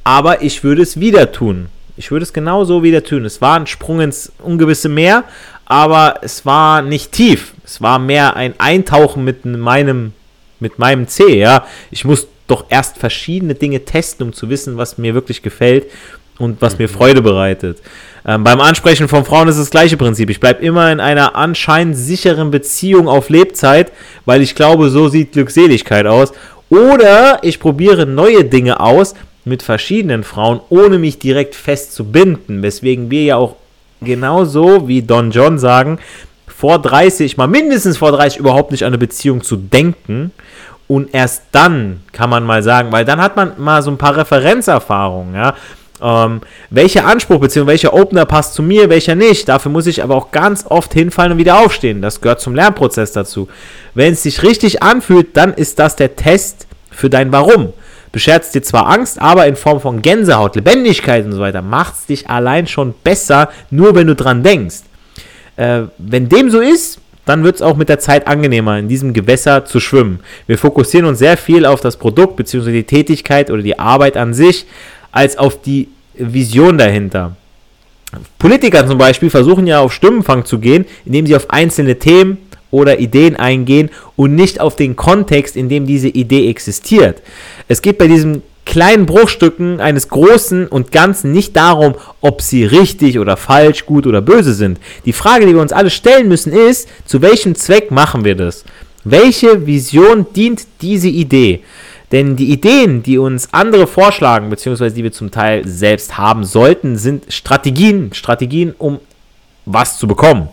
Aber 0.04 0.42
ich 0.42 0.62
würde 0.62 0.82
es 0.82 1.00
wieder 1.00 1.32
tun. 1.32 1.66
Ich 1.96 2.10
würde 2.10 2.22
es 2.22 2.32
genauso 2.32 2.82
wieder 2.82 3.02
tun. 3.02 3.24
Es 3.24 3.40
war 3.40 3.58
ein 3.58 3.66
Sprung 3.66 4.00
ins 4.00 4.30
ungewisse 4.38 4.88
Meer, 4.88 5.24
aber 5.66 6.20
es 6.22 6.46
war 6.46 6.80
nicht 6.80 7.12
tief. 7.12 7.52
Es 7.64 7.82
war 7.82 7.98
mehr 7.98 8.36
ein 8.36 8.54
Eintauchen 8.58 9.24
mit 9.24 9.44
meinem, 9.44 10.12
mit 10.60 10.78
meinem 10.78 11.08
C, 11.08 11.38
ja. 11.38 11.66
Ich 11.90 12.04
muss 12.04 12.28
doch 12.46 12.66
erst 12.68 12.98
verschiedene 12.98 13.54
Dinge 13.54 13.84
testen, 13.84 14.28
um 14.28 14.32
zu 14.32 14.48
wissen, 14.48 14.76
was 14.76 14.98
mir 14.98 15.14
wirklich 15.14 15.42
gefällt 15.42 15.86
und 16.38 16.62
was 16.62 16.78
mir 16.78 16.88
mhm. 16.88 16.92
Freude 16.92 17.22
bereitet. 17.22 17.78
Ähm, 18.24 18.44
beim 18.44 18.60
Ansprechen 18.60 19.08
von 19.08 19.24
Frauen 19.24 19.48
ist 19.48 19.58
das 19.58 19.70
gleiche 19.70 19.96
Prinzip. 19.96 20.30
Ich 20.30 20.40
bleibe 20.40 20.64
immer 20.64 20.90
in 20.92 21.00
einer 21.00 21.34
anscheinend 21.34 21.96
sicheren 21.96 22.50
Beziehung 22.50 23.08
auf 23.08 23.28
Lebzeit, 23.28 23.92
weil 24.24 24.42
ich 24.42 24.54
glaube, 24.54 24.90
so 24.90 25.08
sieht 25.08 25.32
Glückseligkeit 25.32 26.06
aus. 26.06 26.32
Oder 26.68 27.40
ich 27.42 27.60
probiere 27.60 28.06
neue 28.06 28.44
Dinge 28.44 28.80
aus 28.80 29.14
mit 29.44 29.62
verschiedenen 29.62 30.24
Frauen, 30.24 30.60
ohne 30.68 30.98
mich 30.98 31.18
direkt 31.18 31.54
fest 31.54 31.94
zu 31.94 32.04
binden, 32.04 32.62
weswegen 32.62 33.10
wir 33.10 33.22
ja 33.22 33.36
auch 33.36 33.56
genauso 34.00 34.88
wie 34.88 35.02
Don 35.02 35.30
John 35.30 35.58
sagen, 35.58 35.98
vor 36.46 36.78
30, 36.78 37.36
mal 37.36 37.48
mindestens 37.48 37.98
vor 37.98 38.12
30 38.12 38.38
überhaupt 38.38 38.70
nicht 38.70 38.84
an 38.84 38.88
eine 38.88 38.98
Beziehung 38.98 39.42
zu 39.42 39.56
denken. 39.56 40.32
Und 40.88 41.12
erst 41.12 41.42
dann 41.52 42.00
kann 42.12 42.30
man 42.30 42.44
mal 42.44 42.62
sagen, 42.62 42.92
weil 42.92 43.04
dann 43.04 43.20
hat 43.20 43.36
man 43.36 43.52
mal 43.58 43.82
so 43.82 43.90
ein 43.90 43.98
paar 43.98 44.16
Referenzerfahrungen, 44.16 45.34
ja. 45.34 45.54
Ähm, 46.00 46.42
welcher 46.68 47.06
Anspruch 47.06 47.40
bzw. 47.40 47.66
welcher 47.66 47.94
Opener 47.94 48.26
passt 48.26 48.54
zu 48.54 48.62
mir, 48.62 48.90
welcher 48.90 49.14
nicht. 49.14 49.48
Dafür 49.48 49.72
muss 49.72 49.86
ich 49.86 50.02
aber 50.02 50.14
auch 50.14 50.30
ganz 50.30 50.66
oft 50.68 50.92
hinfallen 50.92 51.32
und 51.32 51.38
wieder 51.38 51.58
aufstehen. 51.58 52.02
Das 52.02 52.20
gehört 52.20 52.40
zum 52.40 52.54
Lernprozess 52.54 53.12
dazu. 53.12 53.48
Wenn 53.94 54.12
es 54.12 54.22
sich 54.22 54.42
richtig 54.42 54.82
anfühlt, 54.82 55.36
dann 55.38 55.54
ist 55.54 55.78
das 55.78 55.96
der 55.96 56.14
Test 56.14 56.66
für 56.90 57.08
dein 57.08 57.32
Warum 57.32 57.72
beschert 58.16 58.54
dir 58.54 58.62
zwar 58.62 58.86
Angst, 58.86 59.20
aber 59.20 59.46
in 59.46 59.56
Form 59.56 59.78
von 59.78 60.00
Gänsehaut, 60.00 60.56
Lebendigkeit 60.56 61.26
und 61.26 61.32
so 61.32 61.40
weiter, 61.40 61.60
macht 61.60 61.96
es 61.96 62.06
dich 62.06 62.30
allein 62.30 62.66
schon 62.66 62.94
besser, 63.04 63.50
nur 63.70 63.94
wenn 63.94 64.06
du 64.06 64.14
dran 64.14 64.42
denkst. 64.42 64.84
Äh, 65.56 65.82
wenn 65.98 66.30
dem 66.30 66.48
so 66.48 66.60
ist, 66.60 66.98
dann 67.26 67.44
wird 67.44 67.56
es 67.56 67.62
auch 67.62 67.76
mit 67.76 67.90
der 67.90 67.98
Zeit 67.98 68.26
angenehmer, 68.26 68.78
in 68.78 68.88
diesem 68.88 69.12
Gewässer 69.12 69.66
zu 69.66 69.80
schwimmen. 69.80 70.20
Wir 70.46 70.56
fokussieren 70.56 71.06
uns 71.06 71.18
sehr 71.18 71.36
viel 71.36 71.66
auf 71.66 71.82
das 71.82 71.98
Produkt 71.98 72.36
bzw. 72.36 72.72
die 72.72 72.84
Tätigkeit 72.84 73.50
oder 73.50 73.60
die 73.60 73.78
Arbeit 73.78 74.16
an 74.16 74.32
sich, 74.32 74.64
als 75.12 75.36
auf 75.36 75.60
die 75.60 75.88
Vision 76.14 76.78
dahinter. 76.78 77.36
Politiker 78.38 78.86
zum 78.86 78.96
Beispiel 78.96 79.28
versuchen 79.28 79.66
ja 79.66 79.80
auf 79.80 79.92
Stimmenfang 79.92 80.46
zu 80.46 80.58
gehen, 80.58 80.86
indem 81.04 81.26
sie 81.26 81.36
auf 81.36 81.50
einzelne 81.50 81.98
Themen 81.98 82.38
oder 82.70 82.98
Ideen 82.98 83.36
eingehen 83.36 83.90
und 84.16 84.34
nicht 84.34 84.60
auf 84.60 84.76
den 84.76 84.96
Kontext, 84.96 85.56
in 85.56 85.68
dem 85.68 85.86
diese 85.86 86.08
Idee 86.08 86.48
existiert. 86.48 87.22
Es 87.68 87.82
geht 87.82 87.98
bei 87.98 88.08
diesen 88.08 88.42
kleinen 88.64 89.06
Bruchstücken 89.06 89.80
eines 89.80 90.08
Großen 90.08 90.66
und 90.66 90.92
Ganzen 90.92 91.32
nicht 91.32 91.56
darum, 91.56 91.94
ob 92.20 92.42
sie 92.42 92.64
richtig 92.64 93.18
oder 93.18 93.36
falsch, 93.36 93.86
gut 93.86 94.06
oder 94.06 94.20
böse 94.20 94.52
sind. 94.52 94.78
Die 95.04 95.12
Frage, 95.12 95.46
die 95.46 95.54
wir 95.54 95.62
uns 95.62 95.72
alle 95.72 95.90
stellen 95.90 96.28
müssen, 96.28 96.52
ist, 96.52 96.88
zu 97.06 97.22
welchem 97.22 97.54
Zweck 97.54 97.90
machen 97.90 98.24
wir 98.24 98.34
das? 98.34 98.64
Welche 99.04 99.66
Vision 99.66 100.26
dient 100.34 100.66
diese 100.82 101.08
Idee? 101.08 101.60
Denn 102.12 102.36
die 102.36 102.50
Ideen, 102.50 103.02
die 103.02 103.18
uns 103.18 103.48
andere 103.52 103.86
vorschlagen, 103.86 104.50
beziehungsweise 104.50 104.94
die 104.94 105.04
wir 105.04 105.12
zum 105.12 105.30
Teil 105.30 105.66
selbst 105.66 106.18
haben 106.18 106.44
sollten, 106.44 106.96
sind 106.96 107.32
Strategien. 107.32 108.12
Strategien, 108.12 108.74
um 108.78 109.00
was 109.64 109.98
zu 109.98 110.06
bekommen. 110.06 110.48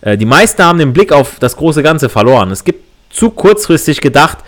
Äh, 0.00 0.16
die 0.16 0.26
meisten 0.26 0.62
haben 0.62 0.78
den 0.78 0.92
Blick 0.92 1.12
auf 1.12 1.38
das 1.38 1.56
große 1.56 1.82
Ganze 1.82 2.08
verloren. 2.08 2.50
Es 2.50 2.64
gibt 2.64 2.84
zu 3.10 3.30
kurzfristig 3.30 4.00
gedacht, 4.00 4.38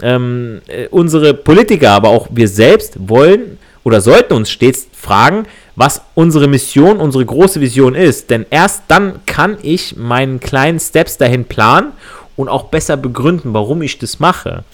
ähm, 0.00 0.60
äh, 0.66 0.86
unsere 0.88 1.34
Politiker, 1.34 1.90
aber 1.90 2.08
auch 2.08 2.28
wir 2.30 2.48
selbst 2.48 3.08
wollen 3.08 3.58
oder 3.84 4.00
sollten 4.00 4.34
uns 4.34 4.50
stets 4.50 4.86
fragen, 4.92 5.44
was 5.74 6.02
unsere 6.14 6.48
Mission, 6.48 6.98
unsere 6.98 7.24
große 7.24 7.60
Vision 7.60 7.94
ist. 7.94 8.30
Denn 8.30 8.46
erst 8.50 8.84
dann 8.88 9.20
kann 9.26 9.56
ich 9.62 9.96
meinen 9.96 10.40
kleinen 10.40 10.78
Steps 10.78 11.18
dahin 11.18 11.44
planen 11.44 11.92
und 12.36 12.48
auch 12.48 12.64
besser 12.64 12.96
begründen, 12.96 13.54
warum 13.54 13.82
ich 13.82 13.98
das 13.98 14.20
mache. 14.20 14.64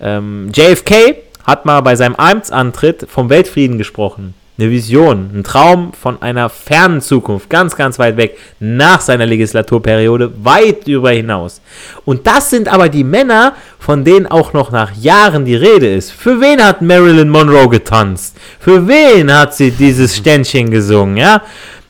Ähm, 0.00 0.50
JFK 0.52 1.16
hat 1.44 1.64
mal 1.64 1.80
bei 1.80 1.96
seinem 1.96 2.16
Amtsantritt 2.16 3.06
vom 3.08 3.30
Weltfrieden 3.30 3.78
gesprochen 3.78 4.34
eine 4.58 4.70
Vision, 4.70 5.30
ein 5.32 5.44
Traum 5.44 5.92
von 5.92 6.20
einer 6.20 6.48
fernen 6.48 7.00
Zukunft, 7.00 7.48
ganz, 7.48 7.76
ganz 7.76 7.98
weit 7.98 8.16
weg, 8.16 8.36
nach 8.58 9.00
seiner 9.00 9.24
Legislaturperiode, 9.24 10.32
weit 10.42 10.88
darüber 10.88 11.10
hinaus. 11.10 11.60
Und 12.04 12.26
das 12.26 12.50
sind 12.50 12.66
aber 12.68 12.88
die 12.88 13.04
Männer, 13.04 13.54
von 13.78 14.04
denen 14.04 14.26
auch 14.26 14.52
noch 14.52 14.72
nach 14.72 14.92
Jahren 14.96 15.44
die 15.44 15.54
Rede 15.54 15.94
ist. 15.94 16.10
Für 16.10 16.40
wen 16.40 16.62
hat 16.62 16.82
Marilyn 16.82 17.28
Monroe 17.28 17.68
getanzt? 17.68 18.36
Für 18.58 18.88
wen 18.88 19.32
hat 19.32 19.54
sie 19.54 19.70
dieses 19.70 20.16
Ständchen 20.16 20.70
gesungen, 20.70 21.16
ja? 21.16 21.42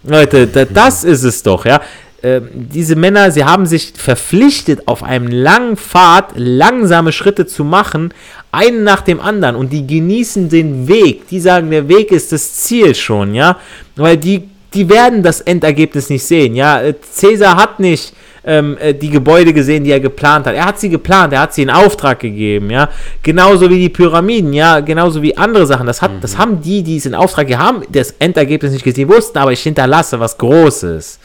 Leute, 0.05 0.47
das 0.47 1.05
ist 1.05 1.25
es 1.25 1.43
doch, 1.43 1.65
ja. 1.65 1.81
Ähm, 2.21 2.49
diese 2.53 2.97
Männer, 2.97 3.31
sie 3.31 3.45
haben 3.45 3.65
sich 3.65 3.93
verpflichtet, 3.97 4.89
auf 4.89 5.05
einem 5.05 5.29
langen 5.29 5.77
Pfad 5.77 6.33
langsame 6.35 7.13
Schritte 7.13 7.47
zu 7.47 7.63
machen, 7.63 8.13
einen 8.51 8.83
nach 8.83 9.03
dem 9.03 9.21
anderen 9.21 9.55
und 9.55 9.73
die 9.73 9.87
genießen 9.87 10.49
den 10.49 10.89
Weg. 10.89 11.29
Die 11.29 11.39
sagen, 11.39 11.71
der 11.71 11.89
Weg 11.89 12.11
ist 12.11 12.33
das 12.33 12.55
Ziel 12.55 12.97
schon, 12.97 13.35
ja, 13.35 13.59
weil 13.95 14.17
die, 14.17 14.49
die 14.75 14.89
werden 14.89 15.23
das 15.23 15.41
Endergebnis 15.41 16.11
nicht 16.11 16.25
sehen, 16.25 16.57
ja. 16.57 16.81
Äh, 16.81 16.95
Cäsar 17.01 17.55
hat 17.55 17.79
nicht 17.79 18.13
ähm, 18.45 18.77
äh, 18.81 18.95
die 18.95 19.11
Gebäude 19.11 19.53
gesehen, 19.53 19.85
die 19.85 19.93
er 19.93 20.01
geplant 20.01 20.47
hat. 20.47 20.57
Er 20.57 20.65
hat 20.65 20.81
sie 20.81 20.89
geplant, 20.89 21.33
er 21.33 21.43
hat 21.43 21.55
sie 21.55 21.63
in 21.63 21.71
Auftrag 21.71 22.19
gegeben, 22.19 22.71
ja. 22.71 22.89
Genauso 23.23 23.71
wie 23.71 23.79
die 23.79 23.91
Pyramiden, 23.91 24.53
ja, 24.53 24.81
genauso 24.81 25.23
wie 25.23 25.37
andere 25.37 25.67
Sachen. 25.67 25.87
Das, 25.87 26.03
hat, 26.03 26.15
mhm. 26.15 26.21
das 26.21 26.37
haben 26.37 26.61
die, 26.63 26.83
die 26.83 26.97
es 26.97 27.07
in 27.07 27.15
Auftrag 27.15 27.49
haben, 27.57 27.83
das 27.91 28.13
Endergebnis 28.19 28.73
nicht 28.73 28.85
gesehen 28.85 29.09
wussten, 29.09 29.39
aber 29.39 29.53
ich 29.53 29.63
hinterlasse 29.63 30.19
was 30.19 30.37
Großes. 30.37 31.21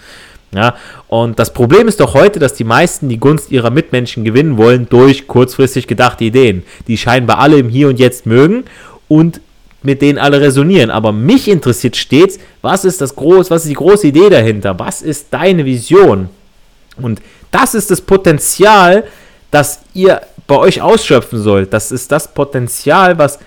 Ja, 0.54 0.76
und 1.08 1.40
das 1.40 1.54
Problem 1.54 1.88
ist 1.88 2.00
doch 2.00 2.14
heute, 2.14 2.40
dass 2.40 2.54
die 2.54 2.64
meisten 2.64 3.10
die 3.10 3.20
Gunst 3.20 3.52
ihrer 3.52 3.72
Mitmenschen 3.72 4.24
gewinnen 4.24 4.58
wollen 4.58 4.88
durch 4.88 5.28
kurzfristig 5.28 5.88
gedachte 5.88 6.26
Ideen, 6.26 6.64
die 6.88 6.98
scheinbar 6.98 7.40
alle 7.40 7.58
im 7.58 7.70
Hier 7.70 7.88
und 7.88 8.00
Jetzt 8.00 8.26
mögen 8.26 8.66
und 9.08 9.42
mit 9.82 10.02
denen 10.02 10.20
alle 10.20 10.42
resonieren. 10.42 10.92
Aber 10.92 11.12
mich 11.12 11.48
interessiert 11.48 11.96
stets, 11.96 12.40
was 12.62 12.86
ist 12.86 13.02
das 13.02 13.16
groß, 13.16 13.50
was 13.50 13.64
ist 13.64 13.70
die 13.70 13.76
große 13.76 14.08
Idee 14.08 14.30
dahinter? 14.30 14.78
Was 14.80 15.02
ist 15.02 15.28
deine 15.32 15.66
Vision? 15.66 16.30
Und 17.02 17.22
das 17.52 17.74
ist 17.74 17.92
das 17.92 18.02
Potenzial, 18.02 19.04
das 19.52 19.80
ihr 19.94 20.22
bei 20.48 20.58
euch 20.58 20.82
ausschöpfen 20.82 21.42
sollt. 21.42 21.74
Das 21.74 21.92
ist 21.92 22.12
das 22.12 22.34
Potenzial, 22.34 23.18
was 23.18 23.40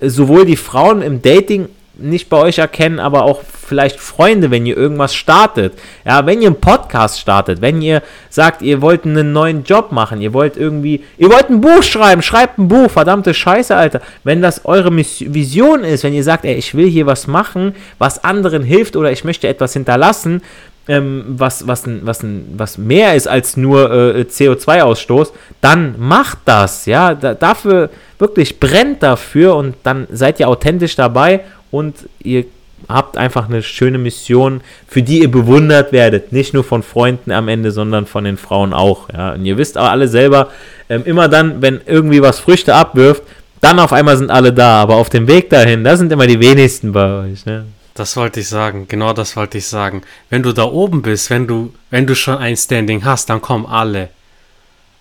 sowohl 0.00 0.44
die 0.44 0.56
Frauen 0.56 1.02
im 1.02 1.22
Dating 1.22 1.68
nicht 2.02 2.28
bei 2.28 2.36
euch 2.36 2.58
erkennen, 2.58 3.00
aber 3.00 3.22
auch 3.22 3.40
vielleicht 3.44 4.00
Freunde, 4.00 4.50
wenn 4.50 4.66
ihr 4.66 4.76
irgendwas 4.76 5.14
startet. 5.14 5.74
Ja, 6.04 6.26
wenn 6.26 6.42
ihr 6.42 6.48
einen 6.48 6.60
Podcast 6.60 7.20
startet, 7.20 7.60
wenn 7.60 7.80
ihr 7.80 8.02
sagt, 8.28 8.62
ihr 8.62 8.82
wollt 8.82 9.06
einen 9.06 9.32
neuen 9.32 9.64
Job 9.64 9.92
machen, 9.92 10.20
ihr 10.20 10.32
wollt 10.34 10.56
irgendwie, 10.56 11.04
ihr 11.16 11.30
wollt 11.30 11.48
ein 11.48 11.60
Buch 11.60 11.82
schreiben, 11.82 12.22
schreibt 12.22 12.58
ein 12.58 12.68
Buch, 12.68 12.90
verdammte 12.90 13.32
Scheiße, 13.32 13.74
Alter. 13.74 14.00
Wenn 14.24 14.42
das 14.42 14.64
eure 14.64 14.94
Vision 14.94 15.84
ist, 15.84 16.04
wenn 16.04 16.12
ihr 16.12 16.24
sagt, 16.24 16.44
ey, 16.44 16.54
ich 16.54 16.74
will 16.74 16.88
hier 16.88 17.06
was 17.06 17.26
machen, 17.26 17.74
was 17.98 18.24
anderen 18.24 18.62
hilft 18.62 18.96
oder 18.96 19.10
ich 19.10 19.24
möchte 19.24 19.48
etwas 19.48 19.72
hinterlassen, 19.72 20.42
ähm, 20.88 21.24
was, 21.28 21.66
was, 21.66 21.84
was, 21.86 22.24
was 22.56 22.78
mehr 22.78 23.14
ist 23.14 23.28
als 23.28 23.56
nur 23.56 23.90
äh, 23.90 24.22
CO2-Ausstoß, 24.22 25.32
dann 25.60 25.94
macht 25.98 26.38
das, 26.44 26.86
ja, 26.86 27.14
da, 27.14 27.34
dafür 27.34 27.90
wirklich 28.18 28.58
brennt 28.60 29.02
dafür 29.02 29.56
und 29.56 29.76
dann 29.84 30.06
seid 30.10 30.40
ihr 30.40 30.48
authentisch 30.48 30.96
dabei 30.96 31.40
und 31.72 32.08
ihr 32.22 32.44
habt 32.88 33.16
einfach 33.16 33.48
eine 33.48 33.62
schöne 33.62 33.98
Mission, 33.98 34.60
für 34.86 35.02
die 35.02 35.22
ihr 35.22 35.30
bewundert 35.30 35.92
werdet. 35.92 36.32
Nicht 36.32 36.54
nur 36.54 36.64
von 36.64 36.82
Freunden 36.82 37.32
am 37.32 37.48
Ende, 37.48 37.72
sondern 37.72 38.06
von 38.06 38.24
den 38.24 38.36
Frauen 38.36 38.72
auch. 38.72 39.08
Ja. 39.12 39.32
Und 39.32 39.44
ihr 39.44 39.58
wisst 39.58 39.76
aber 39.76 39.90
alle 39.90 40.08
selber, 40.08 40.50
ähm, 40.88 41.02
immer 41.04 41.28
dann, 41.28 41.62
wenn 41.62 41.80
irgendwie 41.86 42.22
was 42.22 42.38
Früchte 42.38 42.74
abwirft, 42.74 43.22
dann 43.60 43.78
auf 43.78 43.92
einmal 43.92 44.16
sind 44.16 44.30
alle 44.30 44.52
da. 44.52 44.80
Aber 44.80 44.96
auf 44.96 45.10
dem 45.10 45.26
Weg 45.26 45.50
dahin, 45.50 45.84
da 45.84 45.96
sind 45.96 46.12
immer 46.12 46.26
die 46.26 46.40
wenigsten 46.40 46.92
bei 46.92 47.24
euch. 47.24 47.46
Ne? 47.46 47.66
Das 47.94 48.16
wollte 48.16 48.40
ich 48.40 48.48
sagen, 48.48 48.86
genau 48.88 49.12
das 49.12 49.36
wollte 49.36 49.58
ich 49.58 49.66
sagen. 49.66 50.02
Wenn 50.30 50.42
du 50.42 50.52
da 50.52 50.64
oben 50.64 51.02
bist, 51.02 51.30
wenn 51.30 51.46
du, 51.46 51.72
wenn 51.90 52.06
du 52.06 52.14
schon 52.14 52.38
ein 52.38 52.56
Standing 52.56 53.04
hast, 53.04 53.30
dann 53.30 53.40
kommen 53.40 53.66
alle. 53.66 54.08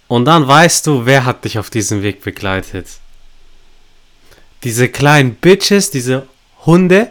Und 0.07 0.25
dann 0.25 0.47
weißt 0.47 0.87
du, 0.87 1.05
wer 1.05 1.25
hat 1.25 1.45
dich 1.45 1.57
auf 1.57 1.69
diesem 1.69 2.03
Weg 2.03 2.21
begleitet. 2.21 2.87
Diese 4.63 4.89
kleinen 4.89 5.35
Bitches, 5.35 5.89
diese 5.89 6.27
Hunde, 6.65 7.09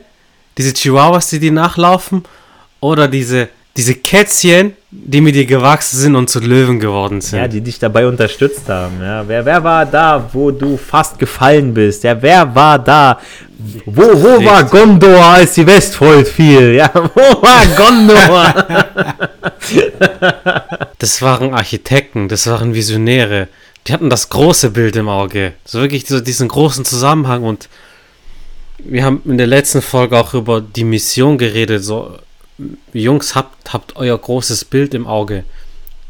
diese 0.58 0.72
Chihuahuas, 0.72 1.30
die 1.30 1.38
dir 1.38 1.52
nachlaufen, 1.52 2.24
oder 2.80 3.08
diese, 3.08 3.48
diese 3.76 3.94
Kätzchen, 3.94 4.74
die 4.90 5.20
mit 5.20 5.34
dir 5.34 5.46
gewachsen 5.46 5.98
sind 5.98 6.16
und 6.16 6.28
zu 6.28 6.40
Löwen 6.40 6.80
geworden 6.80 7.20
sind. 7.20 7.38
Ja, 7.38 7.48
die 7.48 7.60
dich 7.60 7.78
dabei 7.78 8.06
unterstützt 8.06 8.68
haben. 8.68 9.00
Ja, 9.00 9.26
wer, 9.26 9.44
wer 9.44 9.62
war 9.62 9.86
da, 9.86 10.28
wo 10.32 10.50
du 10.50 10.76
fast 10.76 11.18
gefallen 11.18 11.72
bist? 11.72 12.02
Ja, 12.04 12.20
wer 12.20 12.52
war 12.54 12.78
da? 12.78 13.20
Wo, 13.84 14.02
wo 14.02 14.44
war 14.44 14.64
Gondor, 14.64 15.22
als 15.22 15.54
die 15.54 15.66
Westfold 15.66 16.26
fiel? 16.26 16.74
Ja, 16.74 16.90
wo 17.14 17.42
war 17.42 17.66
Gondor? 17.76 18.54
das 20.98 21.22
waren 21.22 21.54
Architekten, 21.54 22.28
das 22.28 22.46
waren 22.46 22.74
Visionäre. 22.74 23.48
Die 23.86 23.92
hatten 23.92 24.10
das 24.10 24.28
große 24.28 24.70
Bild 24.70 24.96
im 24.96 25.08
Auge. 25.08 25.52
So 25.64 25.80
wirklich 25.80 26.06
so 26.06 26.20
diesen 26.20 26.48
großen 26.48 26.84
Zusammenhang 26.84 27.44
und 27.44 27.68
wir 28.84 29.04
haben 29.04 29.22
in 29.24 29.38
der 29.38 29.46
letzten 29.46 29.82
Folge 29.82 30.18
auch 30.18 30.34
über 30.34 30.60
die 30.60 30.84
Mission 30.84 31.38
geredet. 31.38 31.84
So, 31.84 32.16
Jungs, 32.92 33.34
habt, 33.34 33.72
habt 33.72 33.96
euer 33.96 34.16
großes 34.16 34.64
Bild 34.64 34.94
im 34.94 35.06
Auge. 35.06 35.44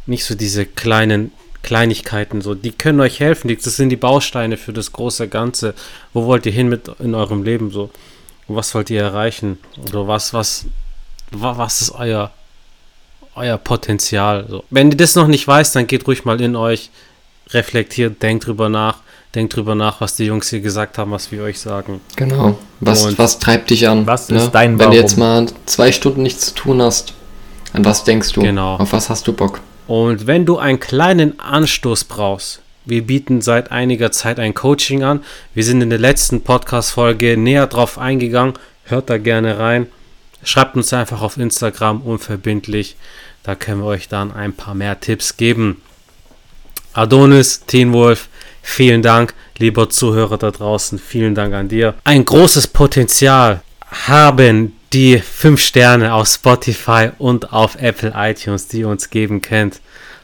Nicht 0.06 0.24
so 0.24 0.34
diese 0.34 0.66
kleinen 0.66 1.32
Kleinigkeiten. 1.62 2.40
So, 2.40 2.54
die 2.54 2.72
können 2.72 3.00
euch 3.00 3.20
helfen. 3.20 3.54
Das 3.54 3.76
sind 3.76 3.90
die 3.90 3.96
Bausteine 3.96 4.56
für 4.56 4.72
das 4.72 4.92
große 4.92 5.28
Ganze. 5.28 5.74
Wo 6.12 6.26
wollt 6.26 6.46
ihr 6.46 6.52
hin 6.52 6.68
mit 6.68 6.88
in 6.98 7.14
eurem 7.14 7.42
Leben? 7.42 7.70
So, 7.70 7.90
was 8.48 8.74
wollt 8.74 8.90
ihr 8.90 9.02
erreichen? 9.02 9.58
Oder 9.88 10.08
was, 10.08 10.32
was, 10.32 10.66
was 11.30 11.82
ist 11.82 11.90
euer, 11.92 12.30
euer 13.34 13.58
Potenzial? 13.58 14.46
So. 14.48 14.64
Wenn 14.70 14.90
ihr 14.90 14.96
das 14.96 15.14
noch 15.14 15.28
nicht 15.28 15.46
weißt, 15.46 15.76
dann 15.76 15.86
geht 15.86 16.06
ruhig 16.06 16.24
mal 16.24 16.40
in 16.40 16.56
euch, 16.56 16.90
reflektiert, 17.50 18.22
denkt 18.22 18.46
drüber 18.46 18.68
nach 18.68 18.98
denkt 19.34 19.56
drüber 19.56 19.74
nach, 19.74 20.00
was 20.00 20.16
die 20.16 20.24
Jungs 20.24 20.50
hier 20.50 20.60
gesagt 20.60 20.98
haben, 20.98 21.10
was 21.10 21.30
wir 21.30 21.42
euch 21.42 21.60
sagen. 21.60 22.00
Genau. 22.16 22.58
Was, 22.80 23.16
was 23.18 23.38
treibt 23.38 23.70
dich 23.70 23.88
an? 23.88 24.06
Was 24.06 24.28
ne? 24.28 24.38
ist 24.38 24.50
dein 24.50 24.78
Wenn 24.78 24.90
du 24.90 24.96
jetzt 24.96 25.18
mal 25.18 25.46
zwei 25.66 25.92
Stunden 25.92 26.22
nichts 26.22 26.46
zu 26.46 26.54
tun 26.54 26.82
hast, 26.82 27.14
an 27.72 27.84
was 27.84 28.04
denkst 28.04 28.32
du? 28.32 28.42
Genau. 28.42 28.76
Auf 28.76 28.92
was 28.92 29.08
hast 29.10 29.28
du 29.28 29.32
Bock? 29.32 29.60
Und 29.86 30.26
wenn 30.26 30.46
du 30.46 30.58
einen 30.58 30.80
kleinen 30.80 31.38
Anstoß 31.38 32.04
brauchst, 32.04 32.62
wir 32.84 33.06
bieten 33.06 33.40
seit 33.42 33.70
einiger 33.70 34.10
Zeit 34.10 34.40
ein 34.40 34.54
Coaching 34.54 35.02
an. 35.02 35.22
Wir 35.54 35.64
sind 35.64 35.82
in 35.82 35.90
der 35.90 35.98
letzten 35.98 36.42
Podcast-Folge 36.42 37.36
näher 37.36 37.66
drauf 37.66 37.98
eingegangen. 37.98 38.54
Hört 38.84 39.10
da 39.10 39.18
gerne 39.18 39.58
rein. 39.58 39.86
Schreibt 40.42 40.76
uns 40.76 40.92
einfach 40.92 41.20
auf 41.20 41.36
Instagram 41.36 42.00
unverbindlich. 42.00 42.96
Da 43.42 43.54
können 43.54 43.82
wir 43.82 43.86
euch 43.86 44.08
dann 44.08 44.32
ein 44.32 44.54
paar 44.54 44.74
mehr 44.74 44.98
Tipps 44.98 45.36
geben. 45.36 45.82
Adonis, 46.92 47.66
Teen 47.66 47.92
Wolf, 47.92 48.28
Vielen 48.62 49.02
Dank, 49.02 49.34
lieber 49.58 49.90
Zuhörer 49.90 50.38
da 50.38 50.50
draußen. 50.50 50.98
Vielen 50.98 51.34
Dank 51.34 51.54
an 51.54 51.68
dir. 51.68 51.94
Ein 52.04 52.24
großes 52.24 52.68
Potenzial 52.68 53.62
haben 54.06 54.76
die 54.92 55.18
5 55.18 55.60
Sterne 55.60 56.14
auf 56.14 56.28
Spotify 56.28 57.10
und 57.18 57.52
auf 57.52 57.76
Apple 57.80 58.12
iTunes, 58.16 58.68
die 58.68 58.80
ihr 58.80 58.88
uns 58.88 59.10
geben 59.10 59.40
könnt. 59.40 59.80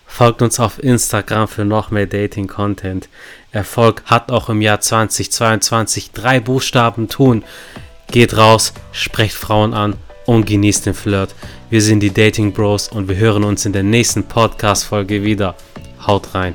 Folgt 0.07 0.40
uns 0.40 0.61
auf 0.61 0.83
Instagram 0.83 1.49
für 1.49 1.64
noch 1.64 1.90
mehr 1.90 2.07
Dating-Content. 2.07 3.09
Erfolg 3.53 4.03
hat 4.07 4.31
auch 4.31 4.49
im 4.49 4.62
Jahr 4.62 4.81
2022 4.81 6.12
drei 6.12 6.40
Buchstaben 6.40 7.09
tun. 7.09 7.44
Geht 8.11 8.37
raus, 8.37 8.72
sprecht 8.92 9.35
Frauen 9.35 9.75
an 9.75 9.96
und 10.27 10.46
genießt 10.46 10.87
den 10.87 10.94
Flirt. 10.94 11.35
Wir 11.70 11.83
sind 11.83 12.01
die 12.01 12.12
Dating 12.14 12.53
Bros 12.53 12.88
und 12.88 13.09
wir 13.09 13.16
hören 13.16 13.44
uns 13.44 13.66
in 13.66 13.72
der 13.72 13.83
nächsten 13.83 14.25
Podcast-Folge 14.25 15.25
wieder. 15.25 15.55
Haut 16.07 16.35
rein. 16.35 16.55